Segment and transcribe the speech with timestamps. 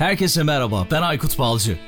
[0.00, 1.78] Herkese merhaba, ben Aykut Balcı.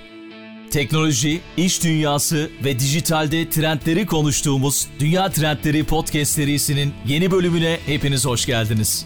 [0.71, 8.47] Teknoloji, iş dünyası ve dijitalde trendleri konuştuğumuz Dünya Trendleri Podcast serisinin yeni bölümüne hepiniz hoş
[8.47, 9.05] geldiniz.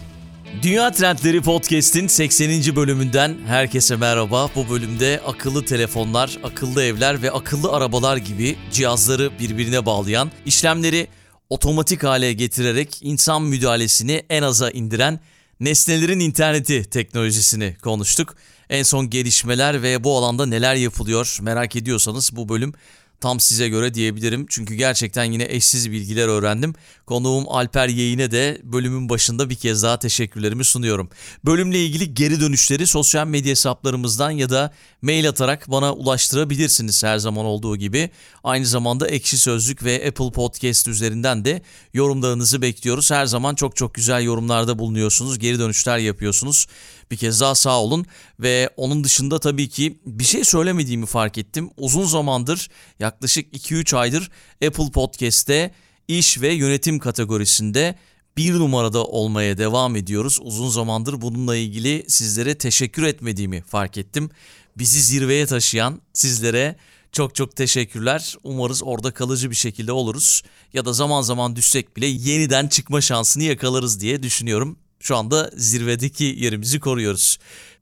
[0.61, 2.75] Dünya Trendleri Podcast'in 80.
[2.75, 4.49] bölümünden herkese merhaba.
[4.55, 11.07] Bu bölümde akıllı telefonlar, akıllı evler ve akıllı arabalar gibi cihazları birbirine bağlayan, işlemleri
[11.49, 15.19] otomatik hale getirerek insan müdahalesini en aza indiren
[15.59, 18.35] nesnelerin interneti teknolojisini konuştuk.
[18.69, 22.73] En son gelişmeler ve bu alanda neler yapılıyor merak ediyorsanız bu bölüm
[23.21, 24.45] tam size göre diyebilirim.
[24.49, 26.75] Çünkü gerçekten yine eşsiz bilgiler öğrendim.
[27.05, 31.09] Konuğum Alper Yeğin'e de bölümün başında bir kez daha teşekkürlerimi sunuyorum.
[31.45, 37.45] Bölümle ilgili geri dönüşleri sosyal medya hesaplarımızdan ya da mail atarak bana ulaştırabilirsiniz her zaman
[37.45, 38.09] olduğu gibi.
[38.43, 41.61] Aynı zamanda Ekşi Sözlük ve Apple Podcast üzerinden de
[41.93, 43.11] yorumlarınızı bekliyoruz.
[43.11, 46.67] Her zaman çok çok güzel yorumlarda bulunuyorsunuz, geri dönüşler yapıyorsunuz.
[47.11, 48.05] Bir kez daha sağ olun
[48.39, 51.69] ve onun dışında tabii ki bir şey söylemediğimi fark ettim.
[51.77, 54.29] Uzun zamandır yaklaşık 2-3 aydır
[54.67, 55.71] Apple Podcast'te
[56.07, 57.95] iş ve yönetim kategorisinde
[58.37, 60.39] bir numarada olmaya devam ediyoruz.
[60.41, 64.29] Uzun zamandır bununla ilgili sizlere teşekkür etmediğimi fark ettim.
[64.77, 66.75] Bizi zirveye taşıyan sizlere
[67.11, 68.35] çok çok teşekkürler.
[68.43, 70.41] Umarız orada kalıcı bir şekilde oluruz
[70.73, 76.23] ya da zaman zaman düşsek bile yeniden çıkma şansını yakalarız diye düşünüyorum şu anda zirvedeki
[76.23, 77.37] yerimizi koruyoruz.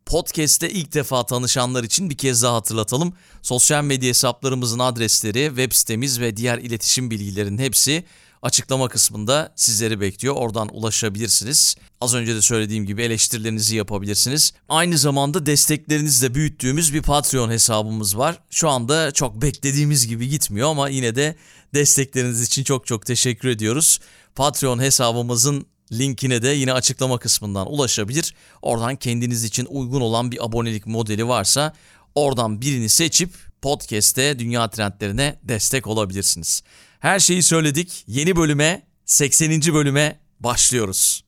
[0.05, 3.13] Podcast'te ilk defa tanışanlar için bir kez daha hatırlatalım.
[3.41, 8.03] Sosyal medya hesaplarımızın adresleri, web sitemiz ve diğer iletişim bilgilerinin hepsi
[8.41, 10.33] açıklama kısmında sizleri bekliyor.
[10.37, 11.75] Oradan ulaşabilirsiniz.
[12.01, 14.53] Az önce de söylediğim gibi eleştirilerinizi yapabilirsiniz.
[14.69, 18.39] Aynı zamanda desteklerinizle büyüttüğümüz bir Patreon hesabımız var.
[18.49, 21.35] Şu anda çok beklediğimiz gibi gitmiyor ama yine de
[21.73, 23.99] destekleriniz için çok çok teşekkür ediyoruz.
[24.35, 28.33] Patreon hesabımızın linkine de yine açıklama kısmından ulaşabilir.
[28.61, 31.73] Oradan kendiniz için uygun olan bir abonelik modeli varsa
[32.15, 33.29] oradan birini seçip
[33.61, 36.63] podcast'te dünya trendlerine destek olabilirsiniz.
[36.99, 38.03] Her şeyi söyledik.
[38.07, 39.61] Yeni bölüme 80.
[39.73, 41.23] bölüme başlıyoruz.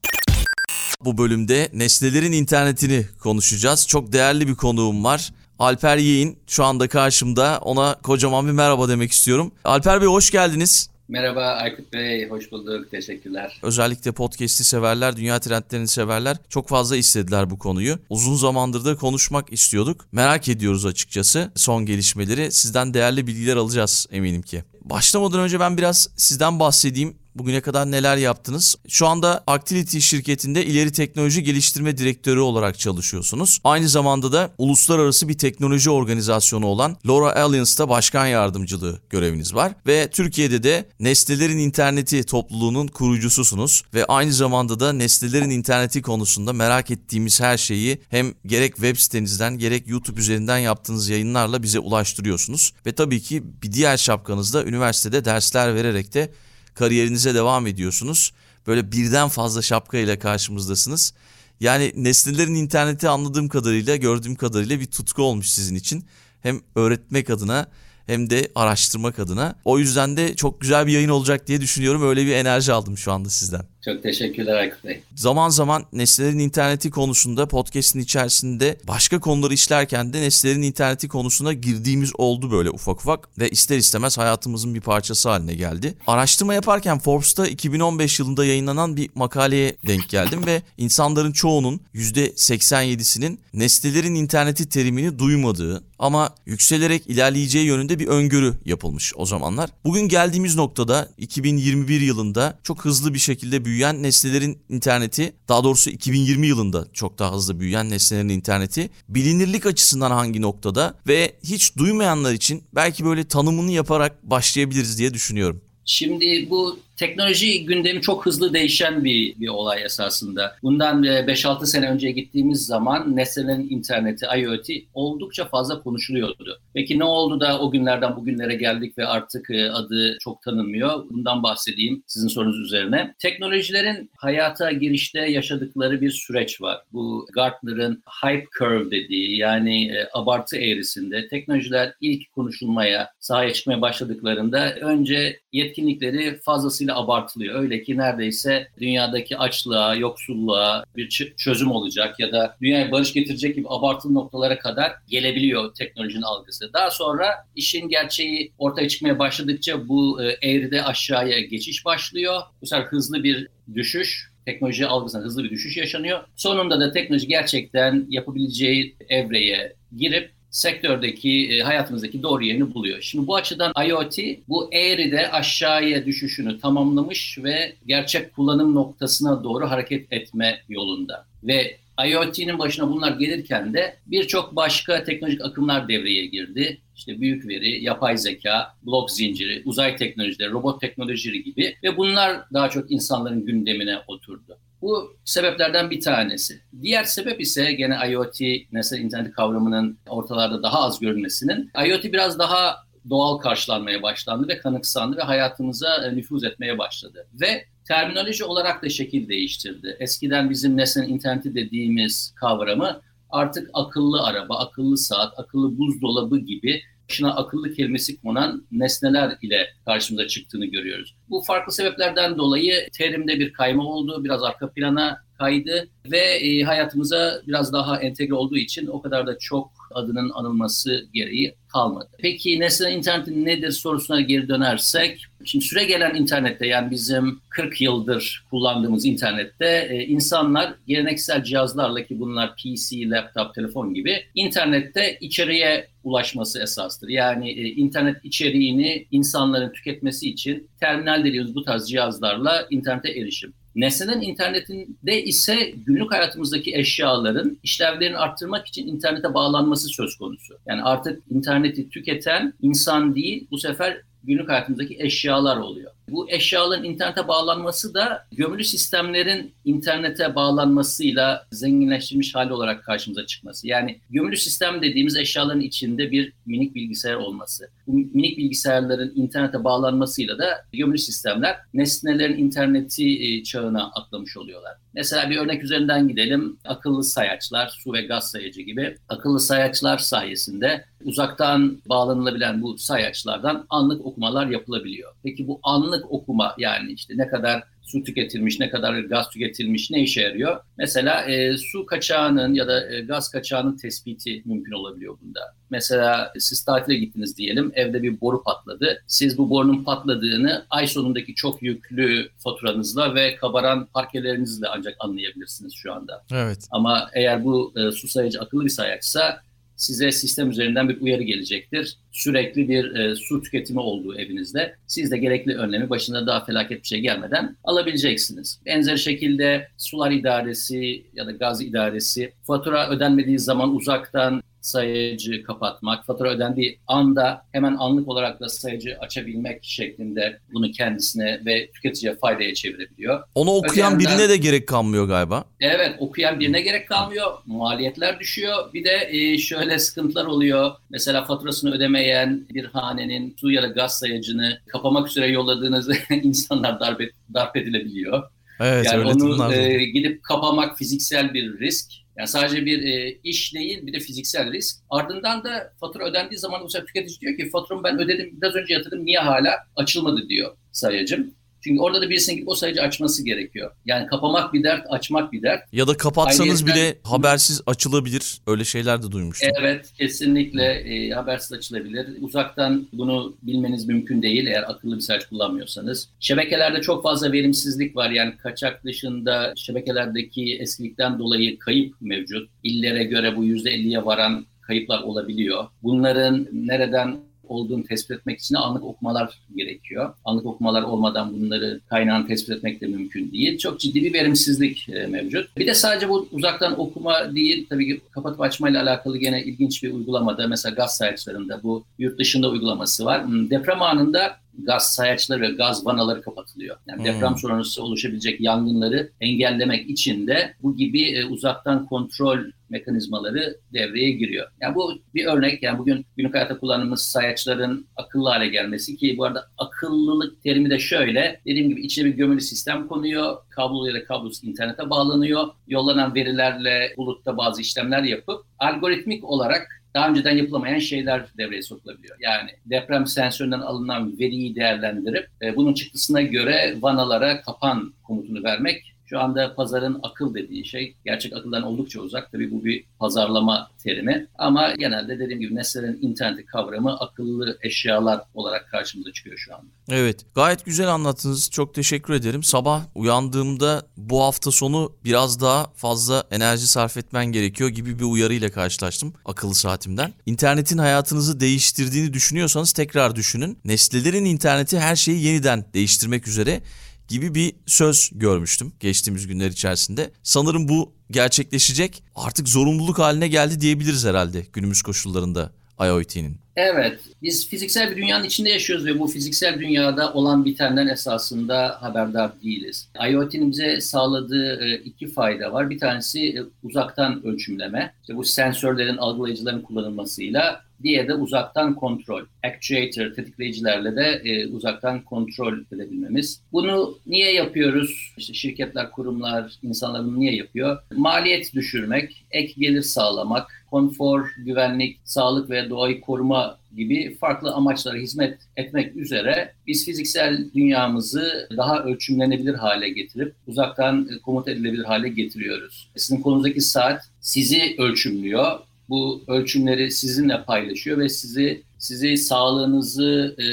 [1.05, 3.87] Bu bölümde nesnelerin internetini konuşacağız.
[3.87, 5.33] Çok değerli bir konuğum var.
[5.59, 7.59] Alper Yeğin şu anda karşımda.
[7.61, 9.51] Ona kocaman bir merhaba demek istiyorum.
[9.63, 10.89] Alper Bey hoş geldiniz.
[11.09, 12.91] Merhaba Aykut Bey, hoş bulduk.
[12.91, 13.59] Teşekkürler.
[13.63, 17.99] Özellikle podcast'i severler, dünya trendlerini severler çok fazla istediler bu konuyu.
[18.09, 20.07] Uzun zamandır da konuşmak istiyorduk.
[20.11, 22.51] Merak ediyoruz açıkçası son gelişmeleri.
[22.51, 24.63] Sizden değerli bilgiler alacağız eminim ki.
[24.81, 27.15] Başlamadan önce ben biraz sizden bahsedeyim.
[27.37, 28.75] Bugüne kadar neler yaptınız?
[28.87, 33.59] Şu anda Actility şirketinde ileri teknoloji geliştirme direktörü olarak çalışıyorsunuz.
[33.63, 39.73] Aynı zamanda da uluslararası bir teknoloji organizasyonu olan LoRa Alliance'da başkan yardımcılığı göreviniz var.
[39.87, 43.83] Ve Türkiye'de de Nesnelerin İnterneti topluluğunun kurucususunuz.
[43.93, 49.57] Ve aynı zamanda da Nesnelerin İnterneti konusunda merak ettiğimiz her şeyi hem gerek web sitenizden
[49.57, 52.73] gerek YouTube üzerinden yaptığınız yayınlarla bize ulaştırıyorsunuz.
[52.85, 56.31] Ve tabii ki bir diğer şapkanız da üniversitede dersler vererek de
[56.77, 58.31] kariyerinize devam ediyorsunuz.
[58.67, 61.13] Böyle birden fazla şapka ile karşımızdasınız.
[61.59, 66.05] Yani nesnelerin interneti anladığım kadarıyla, gördüğüm kadarıyla bir tutku olmuş sizin için.
[66.43, 67.67] Hem öğretmek adına
[68.05, 69.55] hem de araştırmak adına.
[69.65, 72.07] O yüzden de çok güzel bir yayın olacak diye düşünüyorum.
[72.09, 73.65] Öyle bir enerji aldım şu anda sizden.
[73.93, 75.03] Çok teşekkürler Aykut Bey.
[75.15, 82.11] Zaman zaman nesnelerin interneti konusunda podcast'in içerisinde başka konuları işlerken de nesnelerin interneti konusuna girdiğimiz
[82.15, 85.93] oldu böyle ufak ufak ve ister istemez hayatımızın bir parçası haline geldi.
[86.07, 94.15] Araştırma yaparken Forbes'ta 2015 yılında yayınlanan bir makaleye denk geldim ve insanların çoğunun %87'sinin nesnelerin
[94.15, 99.69] interneti terimini duymadığı, ama yükselerek ilerleyeceği yönünde bir öngörü yapılmış o zamanlar.
[99.85, 106.47] Bugün geldiğimiz noktada 2021 yılında çok hızlı bir şekilde büyüyen nesnelerin interneti, daha doğrusu 2020
[106.47, 112.63] yılında çok daha hızlı büyüyen nesnelerin interneti bilinirlik açısından hangi noktada ve hiç duymayanlar için
[112.75, 115.61] belki böyle tanımını yaparak başlayabiliriz diye düşünüyorum.
[115.85, 120.55] Şimdi bu Teknoloji gündemi çok hızlı değişen bir, bir olay esasında.
[120.63, 126.59] Bundan 5-6 e, sene önce gittiğimiz zaman nesnenin interneti, IoT oldukça fazla konuşuluyordu.
[126.73, 131.09] Peki ne oldu da o günlerden bugünlere geldik ve artık e, adı çok tanınmıyor?
[131.09, 133.13] Bundan bahsedeyim sizin sorunuz üzerine.
[133.19, 136.81] Teknolojilerin hayata girişte yaşadıkları bir süreç var.
[136.93, 144.73] Bu Gartner'ın hype curve dediği yani e, abartı eğrisinde teknolojiler ilk konuşulmaya, sahaya çıkmaya başladıklarında
[144.75, 147.61] önce yetkinlikleri fazlasıyla şekilde abartılıyor.
[147.63, 153.65] Öyle ki neredeyse dünyadaki açlığa, yoksulluğa bir çözüm olacak ya da dünyaya barış getirecek gibi
[153.69, 156.73] abartılı noktalara kadar gelebiliyor teknolojinin algısı.
[156.73, 162.41] Daha sonra işin gerçeği ortaya çıkmaya başladıkça bu e, eğride aşağıya geçiş başlıyor.
[162.61, 166.19] Bu sefer hızlı bir düşüş teknoloji algısında hızlı bir düşüş yaşanıyor.
[166.35, 173.01] Sonunda da teknoloji gerçekten yapabileceği evreye girip sektördeki e, hayatımızdaki doğru yerini buluyor.
[173.01, 174.15] Şimdi bu açıdan IoT
[174.49, 181.25] bu eğride aşağıya düşüşünü tamamlamış ve gerçek kullanım noktasına doğru hareket etme yolunda.
[181.43, 181.77] Ve
[182.09, 186.77] IoT'nin başına bunlar gelirken de birçok başka teknolojik akımlar devreye girdi.
[186.95, 192.69] İşte büyük veri, yapay zeka, blok zinciri, uzay teknolojileri, robot teknolojileri gibi ve bunlar daha
[192.69, 194.57] çok insanların gündemine oturdu.
[194.81, 196.61] Bu sebeplerden bir tanesi.
[196.81, 198.35] Diğer sebep ise gene IoT,
[198.71, 201.71] mesela internet kavramının ortalarda daha az görünmesinin.
[201.87, 202.75] IoT biraz daha
[203.09, 207.27] doğal karşılanmaya başlandı ve kanıksandı ve hayatımıza e, nüfuz etmeye başladı.
[207.41, 209.97] Ve terminoloji olarak da şekil değiştirdi.
[209.99, 217.35] Eskiden bizim nesnenin interneti dediğimiz kavramı artık akıllı araba, akıllı saat, akıllı buzdolabı gibi başına
[217.35, 221.15] akıllı kelimesi konan nesneler ile karşımıza çıktığını görüyoruz.
[221.29, 227.41] Bu farklı sebeplerden dolayı terimde bir kayma oldu, biraz arka plana kaydı ve e, hayatımıza
[227.47, 232.07] biraz daha entegre olduğu için o kadar da çok adının anılması gereği kalmadı.
[232.19, 238.45] Peki nesne interneti nedir sorusuna geri dönersek, şimdi süre gelen internette yani bizim 40 yıldır
[238.49, 246.61] kullandığımız internette e, insanlar geleneksel cihazlarla ki bunlar PC, laptop, telefon gibi internette içeriye ulaşması
[246.61, 247.07] esastır.
[247.09, 253.53] Yani e, internet içeriğini insanların tüketmesi için terminal dediğimiz bu tarz cihazlarla internete erişim.
[253.77, 260.57] Nesneden internetinde ise günlük hayatımızdaki eşyaların işlevlerini arttırmak için internete bağlanması söz konusu.
[260.67, 265.91] Yani artık interneti tüketen insan değil bu sefer günlük hayatımızdaki eşyalar oluyor.
[266.09, 273.67] Bu eşyaların internete bağlanması da gömülü sistemlerin internete bağlanmasıyla zenginleştirilmiş hali olarak karşımıza çıkması.
[273.67, 277.69] Yani gömülü sistem dediğimiz eşyaların içinde bir minik bilgisayar olması.
[277.87, 284.73] Bu minik bilgisayarların internete bağlanmasıyla da gömülü sistemler nesnelerin interneti e, çağına atlamış oluyorlar.
[284.93, 286.57] Mesela bir örnek üzerinden gidelim.
[286.65, 294.05] Akıllı sayaçlar, su ve gaz sayacı gibi akıllı sayaçlar sayesinde uzaktan bağlanılabilen bu sayaçlardan anlık
[294.05, 295.11] okumalar yapılabiliyor.
[295.23, 300.01] Peki bu anlık okuma yani işte ne kadar su tüketilmiş, ne kadar gaz tüketilmiş ne
[300.01, 300.57] işe yarıyor?
[300.77, 305.39] Mesela e, su kaçağının ya da e, gaz kaçağının tespiti mümkün olabiliyor bunda.
[305.69, 309.01] Mesela siz tatile gittiniz diyelim, evde bir boru patladı.
[309.07, 315.93] Siz bu borunun patladığını ay sonundaki çok yüklü faturanızla ve kabaran parkelerinizle ancak anlayabilirsiniz şu
[315.93, 316.23] anda.
[316.31, 316.67] Evet.
[316.71, 319.39] Ama eğer bu e, su sayacı akıllı bir sayaçsa
[319.77, 321.97] size sistem üzerinden bir uyarı gelecektir.
[322.11, 324.75] Sürekli bir e, su tüketimi olduğu evinizde.
[324.87, 328.59] Siz de gerekli önlemi başına daha felaket bir şey gelmeden alabileceksiniz.
[328.65, 336.29] Benzer şekilde sular idaresi ya da gaz idaresi fatura ödenmediği zaman uzaktan sayacı kapatmak, fatura
[336.29, 343.23] ödendiği anda hemen anlık olarak da sayacı açabilmek şeklinde bunu kendisine ve tüketiciye faydaya çevirebiliyor.
[343.35, 345.45] Onu okuyan Ödeyenden, birine de gerek kalmıyor galiba.
[345.59, 347.31] Evet okuyan birine gerek kalmıyor.
[347.45, 348.73] Maliyetler düşüyor.
[348.73, 350.71] Bir de e, şöyle sıkıntılar oluyor.
[350.89, 355.89] Mesela faturasını ödemeyen bir hanenin su ya da gaz sayacını kapamak üzere yolladığınız
[356.23, 357.01] insanlar darp,
[357.33, 358.23] darp edilebiliyor.
[358.59, 363.85] Evet, yani onu e, gidip kapamak fiziksel bir risk yani sadece bir e, iş değil
[363.87, 364.77] bir de fiziksel risk.
[364.89, 368.73] Ardından da fatura ödendiği zaman bu sefer tüketici diyor ki faturamı ben ödedim biraz önce
[368.73, 371.33] yatırdım niye hala açılmadı diyor sayacım.
[371.67, 373.71] Çünkü orada da birisinin gidip o sayıcı açması gerekiyor.
[373.85, 375.73] Yani kapamak bir dert, açmak bir dert.
[375.73, 376.75] Ya da kapatsanız Ayrıca...
[376.81, 378.37] bile habersiz açılabilir.
[378.47, 379.49] Öyle şeyler de duymuştum.
[379.59, 382.07] Evet, kesinlikle e, habersiz açılabilir.
[382.21, 386.09] Uzaktan bunu bilmeniz mümkün değil eğer akıllı bir sayaç kullanmıyorsanız.
[386.19, 388.09] Şebekelerde çok fazla verimsizlik var.
[388.09, 392.49] Yani kaçak dışında şebekelerdeki eskilikten dolayı kayıp mevcut.
[392.63, 395.65] İllere göre bu %50'ye varan kayıplar olabiliyor.
[395.83, 400.13] Bunların nereden olduğunu tespit etmek için anlık okumalar gerekiyor.
[400.25, 403.57] Anlık okumalar olmadan bunları kaynağını tespit etmek de mümkün değil.
[403.57, 405.57] Çok ciddi bir verimsizlik e, mevcut.
[405.57, 409.93] Bir de sadece bu uzaktan okuma değil, tabii ki kapatıp açmayla alakalı gene ilginç bir
[409.93, 413.25] uygulamada mesela gaz sayaçlarında bu yurt dışında uygulaması var.
[413.25, 416.75] Hmm, deprem anında gaz sayaçları ve gaz vanaları kapatılıyor.
[416.87, 417.05] Yani hmm.
[417.05, 422.39] deprem sonrası oluşabilecek yangınları engellemek için de bu gibi e, uzaktan kontrol
[422.69, 424.47] mekanizmaları devreye giriyor.
[424.61, 425.63] Yani bu bir örnek.
[425.63, 430.79] Yani bugün günlük hayatta kullandığımız sayaçların akıllı hale gelmesi ki bu arada akıllılık terimi de
[430.79, 431.39] şöyle.
[431.45, 433.37] Dediğim gibi içine bir gömülü sistem konuyor.
[433.49, 435.47] Kablo ya da kablosuz internete bağlanıyor.
[435.67, 442.17] Yollanan verilerle bulutta bazı işlemler yapıp algoritmik olarak daha önceden yapılamayan şeyler devreye sokulabiliyor.
[442.21, 449.19] Yani deprem sensöründen alınan veriyi değerlendirip e, bunun çıktısına göre vanalara kapan komutunu vermek şu
[449.19, 452.31] anda pazarın akıl dediği şey gerçek akıldan oldukça uzak.
[452.31, 458.71] Tabii bu bir pazarlama terimi ama genelde dediğim gibi nesnelerin interneti kavramı akıllı eşyalar olarak
[458.71, 459.65] karşımıza çıkıyor şu anda.
[459.89, 461.49] Evet gayet güzel anlattınız.
[461.51, 462.43] Çok teşekkür ederim.
[462.43, 468.51] Sabah uyandığımda bu hafta sonu biraz daha fazla enerji sarf etmen gerekiyor gibi bir uyarıyla
[468.51, 470.13] karşılaştım akıllı saatimden.
[470.25, 473.57] İnternetin hayatınızı değiştirdiğini düşünüyorsanız tekrar düşünün.
[473.65, 476.61] Nesnelerin interneti her şeyi yeniden değiştirmek üzere
[477.07, 480.11] gibi bir söz görmüştüm geçtiğimiz günler içerisinde.
[480.23, 482.03] Sanırım bu gerçekleşecek.
[482.15, 486.37] Artık zorunluluk haline geldi diyebiliriz herhalde günümüz koşullarında IoT'nin.
[486.55, 492.31] Evet, biz fiziksel bir dünyanın içinde yaşıyoruz ve bu fiziksel dünyada olan bitenden esasında haberdar
[492.43, 492.89] değiliz.
[493.11, 495.69] IoT'nin bize sağladığı e, iki fayda var.
[495.69, 497.93] Bir tanesi e, uzaktan ölçümleme.
[498.01, 505.53] İşte bu sensörlerin, algılayıcıların kullanılmasıyla diye de uzaktan kontrol, actuator, tetikleyicilerle de e, uzaktan kontrol
[505.75, 506.41] edebilmemiz.
[506.51, 508.13] Bunu niye yapıyoruz?
[508.17, 510.77] İşte şirketler, kurumlar, insanlar bunu niye yapıyor?
[510.95, 518.37] Maliyet düşürmek, ek gelir sağlamak, konfor, güvenlik, sağlık ve doğayı koruma gibi farklı amaçlara hizmet
[518.57, 525.89] etmek üzere biz fiziksel dünyamızı daha ölçümlenebilir hale getirip uzaktan e, komut edilebilir hale getiriyoruz.
[525.95, 533.45] Sizin konunuzdaki saat sizi ölçümlüyor bu ölçümleri sizinle paylaşıyor ve sizi sizi sağlığınızı e,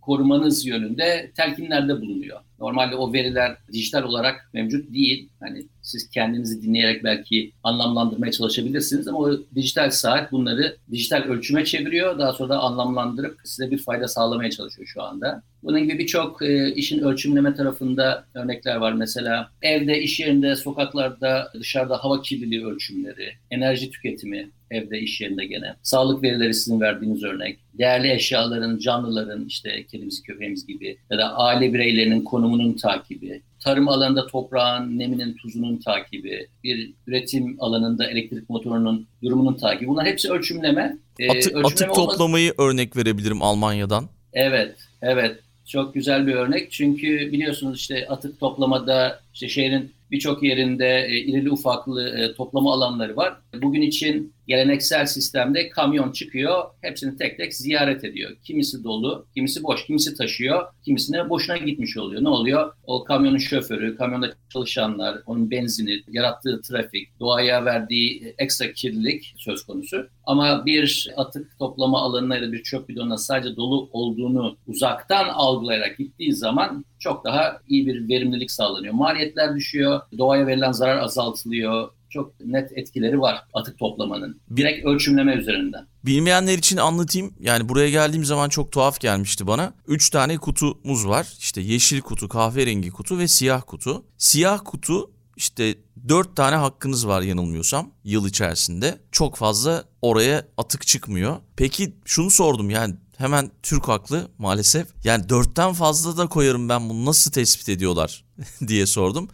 [0.00, 2.40] korumanız yönünde telkinlerde bulunuyor.
[2.62, 5.28] Normalde o veriler dijital olarak mevcut değil.
[5.40, 12.18] Hani siz kendinizi dinleyerek belki anlamlandırmaya çalışabilirsiniz ama o dijital saat bunları dijital ölçüme çeviriyor.
[12.18, 15.42] Daha sonra da anlamlandırıp size bir fayda sağlamaya çalışıyor şu anda.
[15.62, 18.92] Bunun gibi birçok e, işin ölçümleme tarafında örnekler var.
[18.92, 25.74] Mesela evde, iş yerinde, sokaklarda, dışarıda hava kirliliği ölçümleri, enerji tüketimi, evde, iş yerinde gene.
[25.82, 27.58] Sağlık verileri sizin verdiğiniz örnek.
[27.78, 33.88] Değerli eşyaların, canlıların işte kedimiz, köpeğimiz gibi ya da aile bireylerinin konumu bağımının takibi, tarım
[33.88, 39.88] alanında toprağın neminin tuzunun takibi, bir üretim alanında elektrik motorunun durumunun takibi.
[39.88, 40.96] Bunlar hepsi ölçümleme.
[41.18, 42.12] Ee, Atı, ölçümleme atık olmaz...
[42.12, 44.04] toplamayı örnek verebilirim Almanya'dan.
[44.32, 45.38] Evet, evet.
[45.66, 46.72] Çok güzel bir örnek.
[46.72, 53.16] Çünkü biliyorsunuz işte atık toplamada işte şehrin birçok yerinde e, irili ufaklı e, toplama alanları
[53.16, 53.34] var.
[53.62, 58.30] Bugün için geleneksel sistemde kamyon çıkıyor, hepsini tek tek ziyaret ediyor.
[58.44, 62.24] Kimisi dolu, kimisi boş, kimisi taşıyor, kimisine boşuna gitmiş oluyor.
[62.24, 62.72] Ne oluyor?
[62.86, 69.62] O kamyonun şoförü, kamyonda çalışanlar, onun benzini, yarattığı trafik, doğaya verdiği e, ekstra kirlilik söz
[69.66, 70.06] konusu.
[70.24, 75.98] Ama bir atık toplama alanına ya da bir çöp bidonuna sadece dolu olduğunu uzaktan algılayarak
[75.98, 78.94] gittiği zaman çok daha iyi bir verimlilik sağlanıyor.
[78.94, 84.40] Maliyetler düşüyor, doğaya verilen zarar azaltılıyor, çok net etkileri var atık toplamanın.
[84.56, 85.86] Direkt ölçümleme üzerinden.
[86.04, 87.34] Bilmeyenler için anlatayım.
[87.40, 89.72] Yani buraya geldiğim zaman çok tuhaf gelmişti bana.
[89.86, 91.28] Üç tane kutumuz var.
[91.40, 94.04] İşte yeşil kutu, kahverengi kutu ve siyah kutu.
[94.18, 95.74] Siyah kutu işte
[96.08, 98.98] 4 tane hakkınız var yanılmıyorsam yıl içerisinde.
[99.12, 101.36] Çok fazla oraya atık çıkmıyor.
[101.56, 104.86] Peki şunu sordum yani hemen Türk haklı maalesef.
[105.04, 108.24] Yani 4'ten fazla da koyarım ben bunu nasıl tespit ediyorlar
[108.68, 109.28] diye sordum.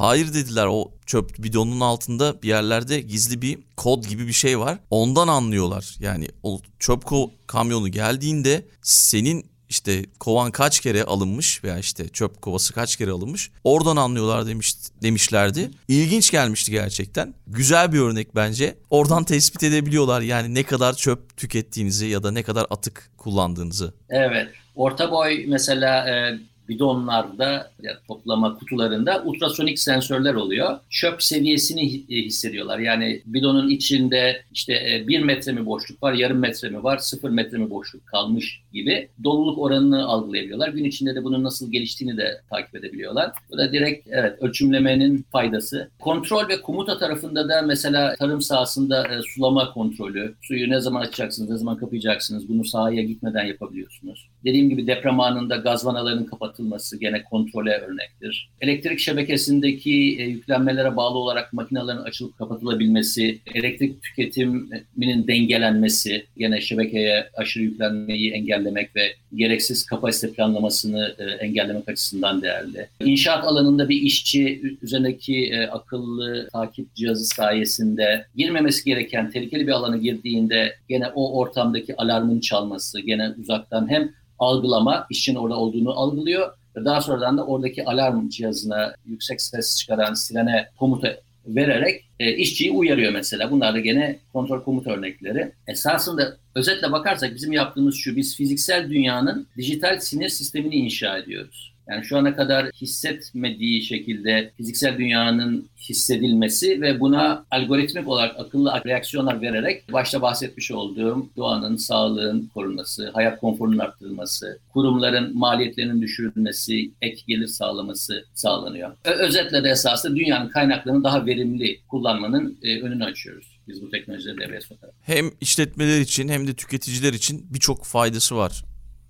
[0.00, 4.78] Hayır dediler o çöp bidonun altında bir yerlerde gizli bir kod gibi bir şey var.
[4.90, 5.96] Ondan anlıyorlar.
[5.98, 7.02] Yani o çöp
[7.46, 13.50] kamyonu geldiğinde senin işte kovan kaç kere alınmış veya işte çöp kovası kaç kere alınmış
[13.64, 15.70] oradan anlıyorlar demiş demişlerdi.
[15.88, 17.34] İlginç gelmişti gerçekten.
[17.46, 18.74] Güzel bir örnek bence.
[18.90, 23.94] Oradan tespit edebiliyorlar yani ne kadar çöp tükettiğinizi ya da ne kadar atık kullandığınızı.
[24.08, 24.48] Evet.
[24.74, 26.40] Orta boy mesela e,
[26.70, 30.78] bidonlarda ya toplama kutularında ultrasonik sensörler oluyor.
[30.90, 32.78] Çöp seviyesini e, hissediyorlar.
[32.78, 37.30] Yani bidonun içinde işte e, bir metre mi boşluk var, yarım metre mi var, sıfır
[37.30, 40.68] metre mi boşluk kalmış gibi doluluk oranını algılayabiliyorlar.
[40.68, 43.32] Gün içinde de bunun nasıl geliştiğini de takip edebiliyorlar.
[43.50, 45.90] Bu da direkt evet ölçümlemenin faydası.
[46.00, 51.50] Kontrol ve komuta tarafında da mesela tarım sahasında e, sulama kontrolü, suyu ne zaman açacaksınız,
[51.50, 54.29] ne zaman kapayacaksınız bunu sahaya gitmeden yapabiliyorsunuz.
[54.44, 58.48] Dediğim gibi deprem anında gaz vanalarının kapatılması gene kontrole örnektir.
[58.60, 67.62] Elektrik şebekesindeki e, yüklenmelere bağlı olarak makinelerin açılıp kapatılabilmesi, elektrik tüketiminin dengelenmesi, gene şebekeye aşırı
[67.62, 69.00] yüklenmeyi engellemek ve
[69.34, 72.88] gereksiz kapasite planlamasını e, engellemek açısından değerli.
[73.04, 79.96] İnşaat alanında bir işçi üzerindeki e, akıllı takip cihazı sayesinde girmemesi gereken tehlikeli bir alana
[79.96, 86.52] girdiğinde gene o ortamdaki alarmın çalması, gene uzaktan hem algılama, işin orada olduğunu algılıyor.
[86.76, 91.16] Ve daha sonradan da oradaki alarm cihazına yüksek ses çıkaran sirene komuta
[91.46, 93.50] vererek e, işçiyi uyarıyor mesela.
[93.50, 95.52] Bunlar da gene kontrol komut örnekleri.
[95.66, 101.69] Esasında özetle bakarsak bizim yaptığımız şu, biz fiziksel dünyanın dijital sinir sistemini inşa ediyoruz.
[101.90, 109.42] Yani şu ana kadar hissetmediği şekilde fiziksel dünyanın hissedilmesi ve buna algoritmik olarak akıllı reaksiyonlar
[109.42, 117.46] vererek başta bahsetmiş olduğum doğanın, sağlığın korunması, hayat konforunun arttırılması, kurumların maliyetlerinin düşürülmesi, ek gelir
[117.46, 118.92] sağlaması sağlanıyor.
[119.04, 124.60] Özetle de esasında dünyanın kaynaklarını daha verimli kullanmanın e, önünü açıyoruz biz bu teknolojileri devreye
[124.60, 124.94] sokarak.
[125.02, 128.62] Hem işletmeler için hem de tüketiciler için birçok faydası var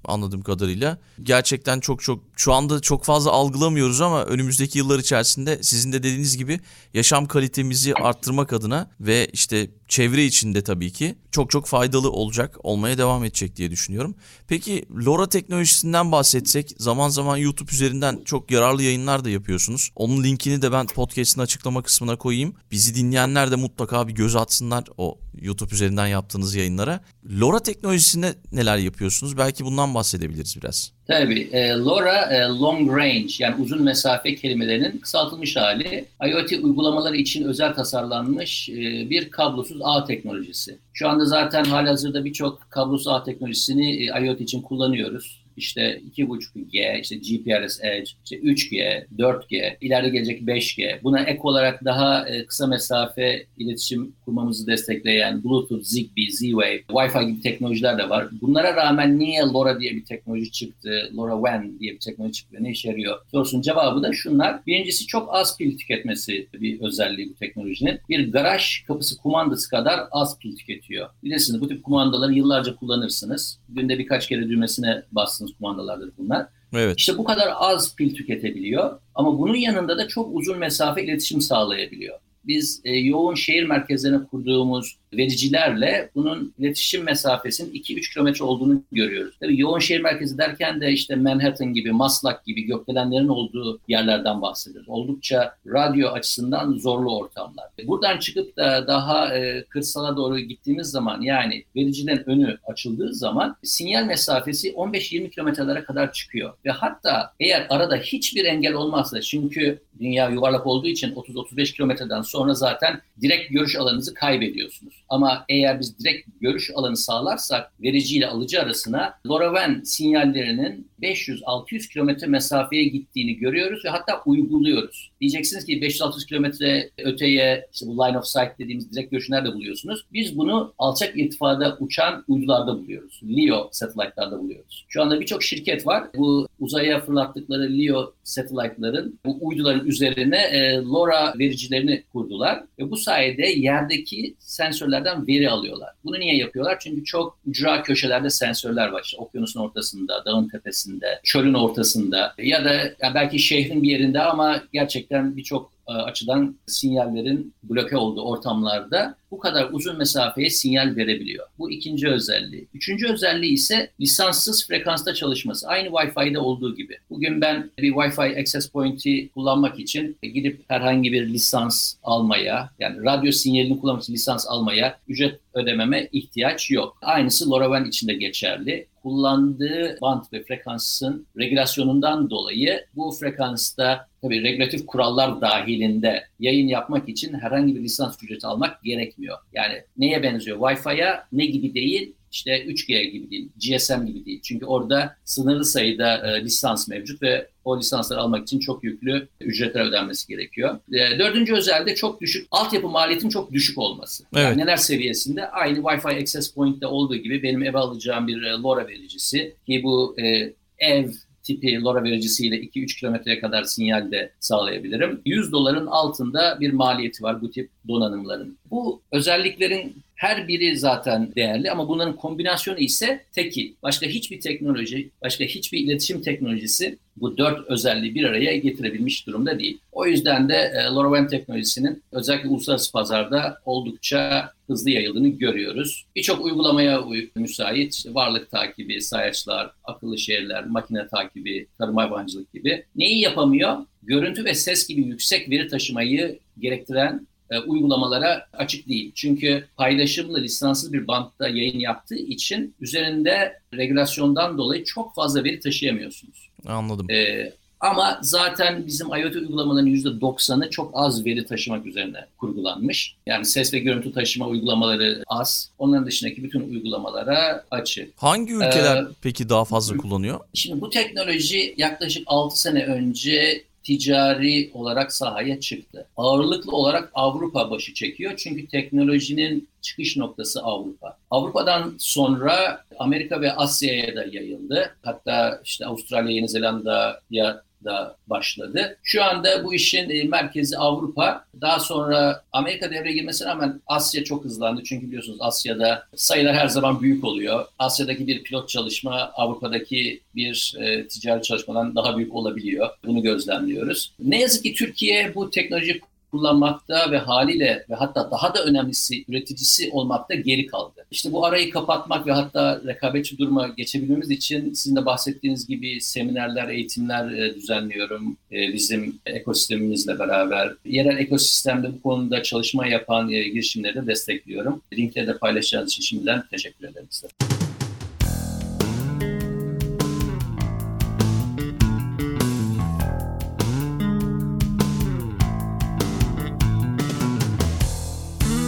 [0.04, 0.99] anladığım kadarıyla.
[1.23, 6.37] Gerçekten çok çok şu anda çok fazla algılamıyoruz ama önümüzdeki yıllar içerisinde sizin de dediğiniz
[6.37, 6.61] gibi
[6.95, 12.99] yaşam kalitemizi arttırmak adına ve işte çevre içinde tabii ki çok çok faydalı olacak, olmaya
[12.99, 14.14] devam edecek diye düşünüyorum.
[14.49, 19.90] Peki LoRa teknolojisinden bahsetsek zaman zaman YouTube üzerinden çok yararlı yayınlar da yapıyorsunuz.
[19.97, 22.54] Onun linkini de ben podcast'in açıklama kısmına koyayım.
[22.70, 27.00] Bizi dinleyenler de mutlaka bir göz atsınlar o YouTube üzerinden yaptığınız yayınlara.
[27.40, 29.37] LoRa teknolojisinde neler yapıyorsunuz?
[29.38, 30.92] Belki bundan bahsedebiliriz biraz.
[31.07, 31.40] Tabii.
[31.52, 36.04] E, LoRa e, long range yani uzun mesafe kelimelerinin kısaltılmış hali.
[36.30, 38.76] IoT uygulamaları için özel tasarlanmış e,
[39.11, 40.78] bir kablosuz ağ teknolojisi.
[40.92, 47.16] Şu anda zaten halihazırda birçok kablosuz ağ teknolojisini e, IoT için kullanıyoruz işte 2.5G, işte
[47.16, 51.02] GPRS Edge, işte 3G, 4G, ileride gelecek 5G.
[51.02, 57.40] Buna ek olarak daha e, kısa mesafe iletişim kurmamızı destekleyen Bluetooth, Zigbee, Z-Wave, Wi-Fi gibi
[57.42, 58.28] teknolojiler de var.
[58.42, 62.88] Bunlara rağmen niye LoRa diye bir teknoloji çıktı, LoRaWAN diye bir teknoloji çıktı, ne işe
[62.88, 63.19] yarıyor?
[63.33, 64.61] Sorusunun cevabı da şunlar.
[64.66, 67.99] Birincisi çok az pil tüketmesi bir özelliği bu teknolojinin.
[68.09, 71.09] Bir garaj kapısı kumandası kadar az pil tüketiyor.
[71.25, 73.59] Bilirsiniz bu tip kumandaları yıllarca kullanırsınız.
[73.69, 76.47] Günde birkaç kere düğmesine bas yansıtılmış kumandalardır bunlar.
[76.75, 76.99] Evet.
[76.99, 82.18] İşte bu kadar az pil tüketebiliyor ama bunun yanında da çok uzun mesafe iletişim sağlayabiliyor
[82.44, 89.35] biz e, yoğun şehir merkezlerine kurduğumuz vericilerle bunun iletişim mesafesinin 2-3 kilometre olduğunu görüyoruz.
[89.40, 94.88] Tabii yoğun şehir merkezi derken de işte Manhattan gibi, Maslak gibi gökdelenlerin olduğu yerlerden bahsediyoruz.
[94.88, 97.66] Oldukça radyo açısından zorlu ortamlar.
[97.78, 103.56] E, buradan çıkıp da daha e, kırsala doğru gittiğimiz zaman yani vericiden önü açıldığı zaman
[103.62, 106.52] sinyal mesafesi 15-20 kilometrelere kadar çıkıyor.
[106.64, 112.55] Ve hatta eğer arada hiçbir engel olmazsa çünkü dünya yuvarlak olduğu için 30-35 kilometreden sonra
[112.55, 115.05] zaten direkt görüş alanınızı kaybediyorsunuz.
[115.09, 122.85] Ama eğer biz direkt görüş alanı sağlarsak vericiyle alıcı arasına LoRaWAN sinyallerinin 500-600 kilometre mesafeye
[122.85, 125.11] gittiğini görüyoruz ve hatta uyguluyoruz.
[125.21, 130.05] Diyeceksiniz ki 500-600 kilometre öteye işte bu line of sight dediğimiz direkt görüşü nerede buluyorsunuz?
[130.13, 133.21] Biz bunu alçak irtifada uçan uydularda buluyoruz.
[133.37, 134.85] LEO satellite'larda buluyoruz.
[134.89, 136.05] Şu anda birçok şirket var.
[136.17, 143.43] Bu uzaya fırlattıkları LEO satellite'ların bu uyduların üzerine e, LoRa vericilerini kurdular ve bu sayede
[143.47, 145.89] yerdeki sensörlerden veri alıyorlar.
[146.05, 146.79] Bunu niye yapıyorlar?
[146.81, 149.03] Çünkü çok ücra köşelerde sensörler var.
[149.05, 154.20] İşte okyanusun ortasında, dağın tepesinde içerisinde, çölün ortasında ya da ya belki şehrin bir yerinde
[154.22, 161.46] ama gerçekten birçok e, açıdan sinyallerin bloke olduğu ortamlarda bu kadar uzun mesafeye sinyal verebiliyor.
[161.59, 162.68] Bu ikinci özelliği.
[162.74, 165.68] Üçüncü özelliği ise lisanssız frekansta çalışması.
[165.68, 166.96] Aynı Wi-Fi'de olduğu gibi.
[167.11, 173.33] Bugün ben bir Wi-Fi access point'i kullanmak için gidip herhangi bir lisans almaya, yani radyo
[173.33, 176.96] sinyalini kullanmak için lisans almaya ücret ödememe ihtiyaç yok.
[177.03, 184.87] Aynısı LoRaWAN için de geçerli kullandığı band ve frekansın regülasyonundan dolayı bu frekansta tabii regülatif
[184.87, 189.37] kurallar dahilinde yayın yapmak için herhangi bir lisans ücreti almak gerekmiyor.
[189.52, 190.59] Yani neye benziyor?
[190.61, 192.12] Wi-Fi'ye ne gibi değil?
[192.33, 194.40] İşte 3G gibi değil, GSM gibi değil.
[194.42, 199.85] Çünkü orada sınırlı sayıda e, lisans mevcut ve o lisansları almak için çok yüklü ücretler
[199.85, 200.78] ödenmesi gerekiyor.
[200.92, 204.24] E, dördüncü özellikle çok düşük, altyapı maliyetin çok düşük olması.
[204.35, 204.44] Evet.
[204.44, 205.48] Yani neler seviyesinde?
[205.48, 210.16] Aynı Wi-Fi Access Point'te olduğu gibi benim eve alacağım bir e, LoRa vericisi ki bu
[210.20, 211.09] e, ev
[211.55, 215.21] tipi LoRa vericisiyle 2-3 kilometreye kadar sinyal de sağlayabilirim.
[215.27, 218.57] 100 doların altında bir maliyeti var bu tip donanımların.
[218.70, 223.74] Bu özelliklerin her biri zaten değerli ama bunların kombinasyonu ise teki.
[223.83, 229.78] Başka hiçbir teknoloji, başka hiçbir iletişim teknolojisi bu dört özelliği bir araya getirebilmiş durumda değil.
[229.92, 236.06] O yüzden de e, LoRaWAN teknolojisinin özellikle uluslararası pazarda oldukça hızlı yayıldığını görüyoruz.
[236.16, 237.04] Birçok uygulamaya
[237.37, 242.85] müsait varlık takibi, sayaçlar, akıllı şehirler, makine takibi, tarım hayvancılık gibi.
[242.96, 243.76] Neyi yapamıyor?
[244.02, 249.13] Görüntü ve ses gibi yüksek veri taşımayı gerektiren e, uygulamalara açık değil.
[249.15, 256.49] Çünkü paylaşımlı lisanssız bir bantta yayın yaptığı için üzerinde regülasyondan dolayı çok fazla veri taşıyamıyorsunuz.
[256.67, 257.11] Anladım.
[257.11, 263.15] E, ama zaten bizim IoT uygulamalarının %90'ı çok az veri taşımak üzerine kurgulanmış.
[263.27, 265.71] Yani ses ve görüntü taşıma uygulamaları az.
[265.79, 268.09] Onların dışındaki bütün uygulamalara açık.
[268.17, 270.41] Hangi e, ülkeler ee, peki daha fazla kullanıyor?
[270.55, 276.07] Şimdi bu teknoloji yaklaşık 6 sene önce ticari olarak sahaya çıktı.
[276.16, 281.16] Ağırlıklı olarak Avrupa başı çekiyor çünkü teknolojinin çıkış noktası Avrupa.
[281.31, 284.97] Avrupa'dan sonra Amerika ve Asya'ya da yayıldı.
[285.03, 288.97] Hatta işte Avustralya, Yeni Zelanda'ya da başladı.
[289.03, 291.45] Şu anda bu işin e, merkezi Avrupa.
[291.61, 294.83] Daha sonra Amerika devreye girmesine rağmen Asya çok hızlandı.
[294.85, 297.66] Çünkü biliyorsunuz Asya'da sayılar her zaman büyük oluyor.
[297.79, 302.90] Asya'daki bir pilot çalışma Avrupa'daki bir e, ticari çalışmadan daha büyük olabiliyor.
[303.07, 304.12] Bunu gözlemliyoruz.
[304.19, 309.90] Ne yazık ki Türkiye bu teknoloji kullanmakta ve haliyle ve hatta daha da önemlisi üreticisi
[309.93, 311.07] olmakta geri kaldı.
[311.11, 316.69] İşte bu arayı kapatmak ve hatta rekabetçi duruma geçebilmemiz için sizin de bahsettiğiniz gibi seminerler,
[316.69, 320.73] eğitimler e, düzenliyorum e, bizim ekosistemimizle beraber.
[320.85, 324.83] Yerel ekosistemde bu konuda çalışma yapan e, girişimleri de destekliyorum.
[324.93, 327.29] linkleri de paylaşacağınız için şimdiden teşekkür ederim size.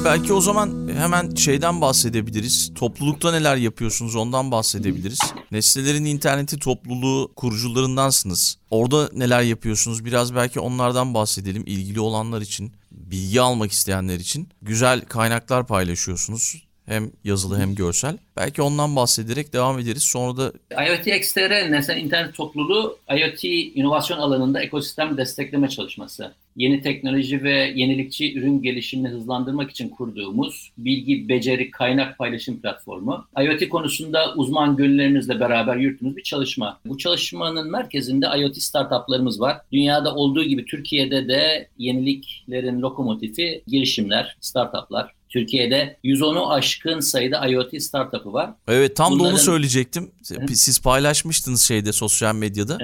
[0.05, 2.73] belki o zaman hemen şeyden bahsedebiliriz.
[2.75, 5.19] Toplulukta neler yapıyorsunuz ondan bahsedebiliriz.
[5.53, 8.59] Nesnelerin interneti topluluğu kurucularındansınız.
[8.71, 14.49] Orada neler yapıyorsunuz biraz belki onlardan bahsedelim ilgili olanlar için, bilgi almak isteyenler için.
[14.63, 16.63] Güzel kaynaklar paylaşıyorsunuz.
[16.87, 18.17] Hem yazılı hem görsel.
[18.37, 20.03] Belki ondan bahsederek devam ederiz.
[20.03, 20.53] Sonra da
[20.89, 26.35] IoT XTR nesnel internet topluluğu IoT inovasyon alanında ekosistem destekleme çalışması.
[26.57, 33.25] Yeni teknoloji ve yenilikçi ürün gelişimini hızlandırmak için kurduğumuz bilgi, beceri, kaynak paylaşım platformu.
[33.45, 36.81] IoT konusunda uzman gönüllerinizle beraber yürüttüğümüz bir çalışma.
[36.87, 39.57] Bu çalışmanın merkezinde IoT startuplarımız var.
[39.73, 45.13] Dünyada olduğu gibi Türkiye'de de yeniliklerin lokomotifi girişimler, startuplar.
[45.33, 48.51] Türkiye'de 110'u aşkın sayıda IoT startup'ı var.
[48.69, 49.31] Evet tam Bunların...
[49.31, 50.11] da onu söyleyecektim.
[50.51, 52.79] Siz paylaşmıştınız şeyde sosyal medyada.